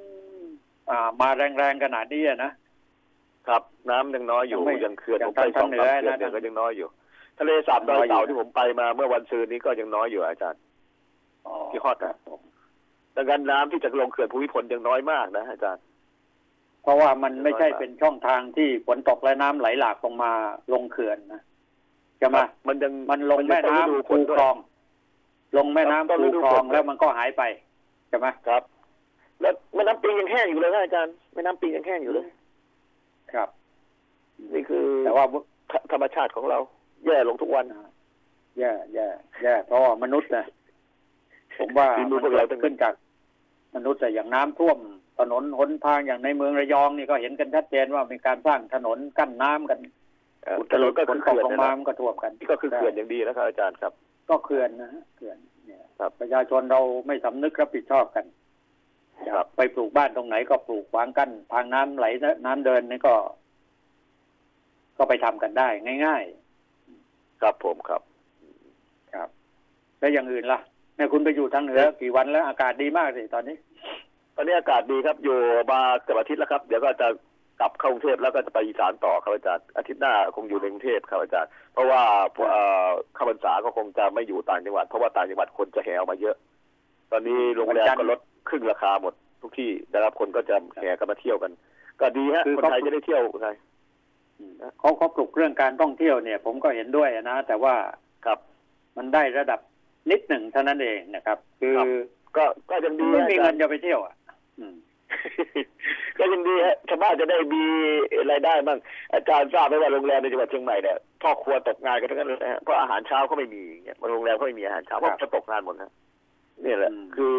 [0.91, 2.51] อ่า มาแรงๆขนาดนี้อะนะ
[3.49, 6.89] ครับ น้ำยังน้อยอยู่ยังไม่ยังเขื่อนยังผมไปสทาองงเหนืสาอมเขื่อนนะเนี่ยก็ยังน้อยอยู่
[7.39, 10.61] ทะเลสาบดอยน้อยอยู่เต่าที่ผมไปมาเมื่อวันซืนนี้ก็ยังน้อยอยู่อาจารย์
[11.73, 12.17] ที่ฮอดครับ
[13.17, 15.83] ดังนั้นน้ำที่จะลงเขื่อนภูมิพลยังน้อยมากนะอาจารย์
[16.83, 20.33] เพราะว่ามันไม่ใช่น้อยมากเป็นช่องทางที่ฝนตกและน้ำไหลหลากลงมา
[20.73, 21.43] ลงเขื่อนนะ
[22.21, 24.57] จะมามันยังมันลงแม่น้ำดูฝคูนด้วคยลอง
[25.57, 27.43] ลงแม่น้ำต้องคูฤดูคลองฝนแล้วมันก็หายไป
[28.09, 28.62] ใช่ไหมครับ
[29.41, 32.27] แล้วแม่น้ำปิงยังแห้งอยู่เลยนะอาจารย์แม่น้ำปิงยังแห้งอยู่เลย
[33.33, 33.49] ครับ
[34.53, 35.25] นี่คือ แต่ว่า
[35.71, 36.59] ธธรรมชาติของเรา
[37.07, 37.64] แย่ลงทุกวัน
[38.59, 39.07] แย่แย่
[39.43, 40.45] แย่เพราะว่ามนุษย์นะ
[41.59, 42.95] ผมว่าฝีมืมัอนพวกเราเกิดขึ้นจาก
[43.77, 44.79] มนุษย์แต่อย่างน้ำท่วม
[45.19, 50.05] ถนนหนทางอย่างในเมืองระยองนี่ก็เห็นกันชัดเจนว่าเป็นการสร้างถนนกั้นน้ำกันเอ่ออุ
[50.47, 53.92] ถตนลุนดก็ฝคืนอตกเขื่อนลงนะมานะมันก็ท่วมกันนี่ก็คือเขื่อนอย่างดีนะครับ อาจารย์ครับ
[54.28, 55.36] ก็เขื่อนนะฮะเขื่อน
[55.66, 58.24] เนี่ยครับประชาชนเราไม่สำนึกรับผิดชอบกัน
[59.34, 62.07] ครับไปปลูกบ้านตรงไหนก็ปลูกขวางกั้นทางน้ำไหล
[62.44, 63.14] น้ำเดินนี่ก็
[64.99, 65.68] ก็ไปทำกันได้
[66.07, 66.24] ง่าย
[67.42, 69.28] ครับผมครับๆครับ
[69.99, 70.61] แล้วอย่างอื่นล่ะ
[70.97, 73.57] แม่คุณไปอยู่ทางเหนือกี่วันแล้วอากาศดีมากสิตอนนี้
[74.34, 75.38] ตอนนี้อากาศดีครับอยู่
[75.70, 77.09] มาเกือบอาทิตย์แล้วครับ เดี๋ยวก็จะ
[77.61, 82.02] กลับเข้ากรุงเทพแล้วก็จะไปอีสานต่อครับอาจารย์อาทิตย์หน้าคงอยู่ในกรุงเทพครับอาจารย์ เพราะว่า
[82.48, 86.36] เอ่อข้าพรรษาก็คงจะไม่อยู่ต่างจังหวัด เพราะว่าต่างจังหวัดคนจะแห่ออกมาเยอะ
[87.12, 91.52] ตอนนี้โรงแรมก็ลดครึ่งราคาหมด ทุกที่นะครับคนก็จะแห่กันมาเที่ยวกัน
[92.00, 93.50] ก็ดีฮะคือคนเขาไทยจะได้เที่ยวไง
[94.78, 97.74] เขาเขาปลุกเรื่องการท่องเที่ยวเนี่ย ผมก็เห็นด้วยนะ แต่ว่า
[98.26, 98.38] ครับ
[98.96, 99.61] มันได้ระดับ
[100.11, 101.86] นิดหนึ่งเท่านั้นเองนะครับ คือครับ
[102.36, 104.14] ก็ก็ยังดีไม่ฮะมีอาจาเงิรนย์จะไปเที่ยวอะ
[104.59, 104.74] อืม
[106.18, 107.62] ก็ยังดีฮะชาวบ้านจะได้มี
[108.30, 108.78] รายได้บ้าง
[109.14, 115.90] อาจารย์ทราบไหมว่าโรงแรมในจังหวัดเชียงใหม่เนี่ยพ่อครัวตกงานกันทั้งนั้นเลยนะฮะเพราะอาหารเช้าเขาไม่มีอย่างเงี้ยโรงแรมเขาไม่มีอาหารเช้าเพราะเขาตกงานหมดนะ
[116.64, 117.36] นี่แหละอืมคือ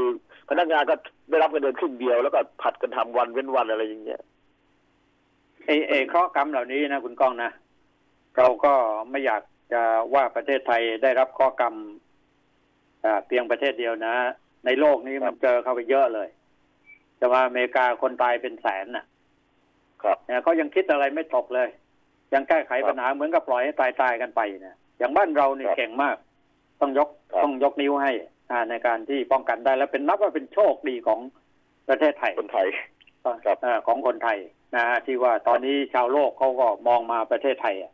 [0.49, 0.95] พนักงานก็
[1.29, 4.21] ได้รับเงินเดือนครึ่งเดียวแล้วก็ผัดกันทำวันเว้นวันอะไรอย่างเงี้ย
[5.65, 7.51] ไอ้ไอ้เคราะห์กรรมเหล่านี้นะคุณก้องนะ
[8.37, 8.73] เราก็
[9.11, 9.41] ไม่อยาก
[9.73, 9.81] จะ
[10.13, 11.73] ว่าประเทศไทยได้รับเคราะห์กรรม
[13.05, 14.15] อ่าเพียงประเทศเดียวนะ
[14.65, 16.27] ในโลกนี้มันเจอเข้าไปเยอะเลย
[17.19, 19.05] จะมาอเมริกาคนตายเป็นแสนน่ะ
[20.03, 21.69] ครับเนี่ยเขายังคิดอะไรไม่ตกเลย
[22.33, 26.15] ยังแก้ไขปัญหาเหมือนกับปล่อยให้ตายตายๆกันไปนะอย่างบ้านเรานี่ครับเก่งมาก
[26.81, 28.11] ต้องยกครับต้องยกนิ้วให้
[28.51, 31.19] อ่าในการที่ป้องกันได้แล้วเป็นนับว่าเป็นโชคดีของ
[31.89, 32.67] ประเทศไทยคนไทย
[33.45, 34.37] ครับเอ่อของคนไทย
[34.75, 37.91] นะฮะที่ว่าตอนนี้ชาวโลกเขาก็มองมาประเทศไทยอะ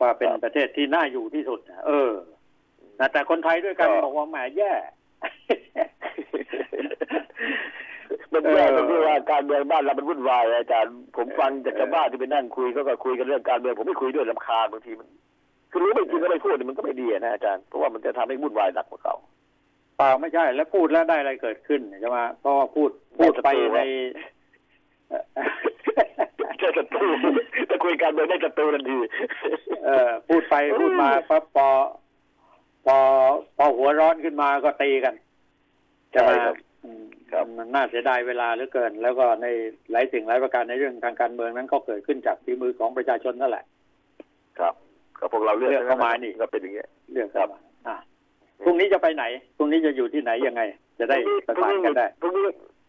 [0.00, 2.12] ว่าเป็นครับประเทศที่น่าอยู่ที่สุดนะเออ
[2.98, 4.72] นะแต่คนไทยด้วยกันก็บอกว่าแหมแย่
[8.32, 15.08] มันแย่ตรงที่เออว่าการเมืองบ้านเรามันวุ่นวายอาจารย์ผมฟังจากชาวบ้านที่ไปนั่งคุยเขาก็คุยกันเรื่องการเมืองผมไม่คุยด้วยลำคาญบางทีมัน
[15.70, 19.16] คือรู้ไม่จริงก็ไม่พูดนี่มันก็ไม่ดีนะอาจารย์เพราะว่ามันจะทำให้วุ่นวายหนักกว่าเก่า
[19.96, 23.80] เปล่าไม่ใช่ แล้วพูดแล้วได้อะไรเกิดขึ้นใช่ไหมเพราะว่าพูดพูดไปใน
[26.58, 27.06] แค่ศัตรู
[27.70, 28.98] จะคุยการเมืองได้ศัตรูทันที
[29.84, 31.68] เออพูดไปพูดมาปั๊บพอ
[32.86, 32.96] พอ
[33.56, 35.14] พอหัวร้อนขึ้นมาก็ตีกัน
[36.12, 36.56] ใช่ครับอืมครับ
[37.58, 39.46] มันน่าเสียดายเวลาเหลือเกิน แล้วก็ใน
[39.90, 43.64] หลายสิ่งหลายประการในเรื่องทางการเมืองนั้นก็เกิดขึ้นจากฝีมือของประชาชนนั่นแหละ
[44.58, 44.74] ครับ
[45.18, 47.48] ก็พวกเราเลือกเลือกเข้ามานี่ก็เป็นอย่างเงี้ยเรื่องครับ
[47.88, 47.96] อะ
[48.64, 49.24] พรุ่งนี้จะไปไหน
[49.56, 50.62] พรุ่งนี้จะอยู่ที่ไหนยังไง
[50.98, 51.16] จะได้
[51.46, 52.44] ประสานกันได้พรุ่งนี้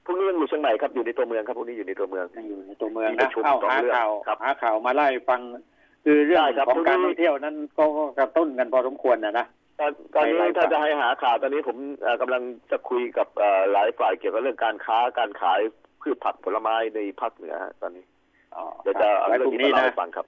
[0.06, 5.40] พรุ่งนี้ยังอยู่เชียงใหม่ครับอยู่ในตัวเมืองครับพรุ่งนี้อยู่ในตัวเมืองยังอยู่ในตัวเมืองมีปนะระชุมเอ้าสองหาเรื่องข่าวครับหาข่าวมาไล่ฟัง
[6.06, 9.46] คือเรื่องได้ครับของการพรุ่งนี้ท่องเที่ยวนั้นก็ก็กระตุ้นกันพอสมควรนะนะ
[9.84, 15.60] ตอนตอนนี้หลายๆถ้าฝ่ายจะให้หาข่าวตอนนี้ผมเอ่อกำลังจะคุยกับเอ่อหลายฝ่ายเกี่ยวกับเรื่องการค้าการขาย
[16.02, 18.04] พืชผักผลไม้ในภาคเหนือฮะตอนนี้
[18.56, 20.26] อ๋อเดี๋ยวจะเอาไว้เรื่พองรุ่งนี้นี้มาเล่านะให้ฟังครับ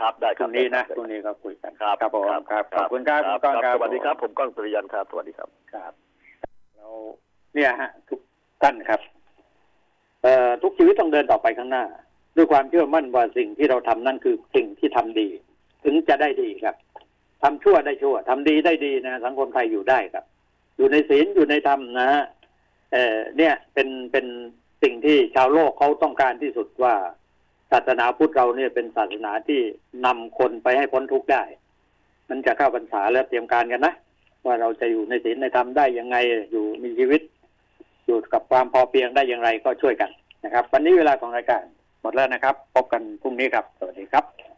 [0.00, 5.92] ครับได้พครับรุ่งนี้นะได้พรุ่งนี้ก็คุยกันครับครับผมครับครับขอบคุณครับคุณก้องครับสวัสดีครับ ผมก้องสุริยันครับสวัสดีครับครับ
[6.76, 6.88] เรา
[7.54, 8.20] เนี่ยฮะทุก
[8.62, 9.00] ท่านครับ
[10.22, 11.84] เอ่อทุกชีวิตต้องเดินต่อไปข้างหน้า
[12.36, 15.28] ด้วยความเชื่อมั่นว่าสิ่งที่เราทำนั่นคือสิ่งที่ทำดี
[15.84, 16.76] ถึงจะได้ดีครับ
[17.42, 20.24] ทำชั่วได้ชั่วทำดีได้ดีนะ สังคมไทยอยู่ได้ครับ
[20.76, 22.24] อยู่ในศีลอยู่ในธรรมนะฮะ
[22.92, 24.26] เออเนี่ยเป็นเป็น
[24.82, 26.94] สิ่งที่ชาวโลกเขาต้องการที่สุดว่า
[27.70, 29.60] ศาสนาพุทธเราเนี่ยเป็นศาสนาที่
[30.06, 31.42] นำคนไปให้พ้นทุกข์ได้
[32.30, 33.94] มันจะเข้าพรรษาแล้วเตรียมการกันนะ
[34.46, 36.16] ว่าเราจะอยู่ในศีลในธรรมได้ยังไง
[36.50, 37.22] อยู่มีชีวิต
[38.06, 40.10] อยู่กับความพอเพียงได้อย่างไรก็ช่วยกัน
[40.44, 41.64] นะครับ วันนี้เวลาของรายการ
[42.02, 44.52] หมดแล้วนะครับ พบกันพรุ่งนี้ครับ สวัสดีครับ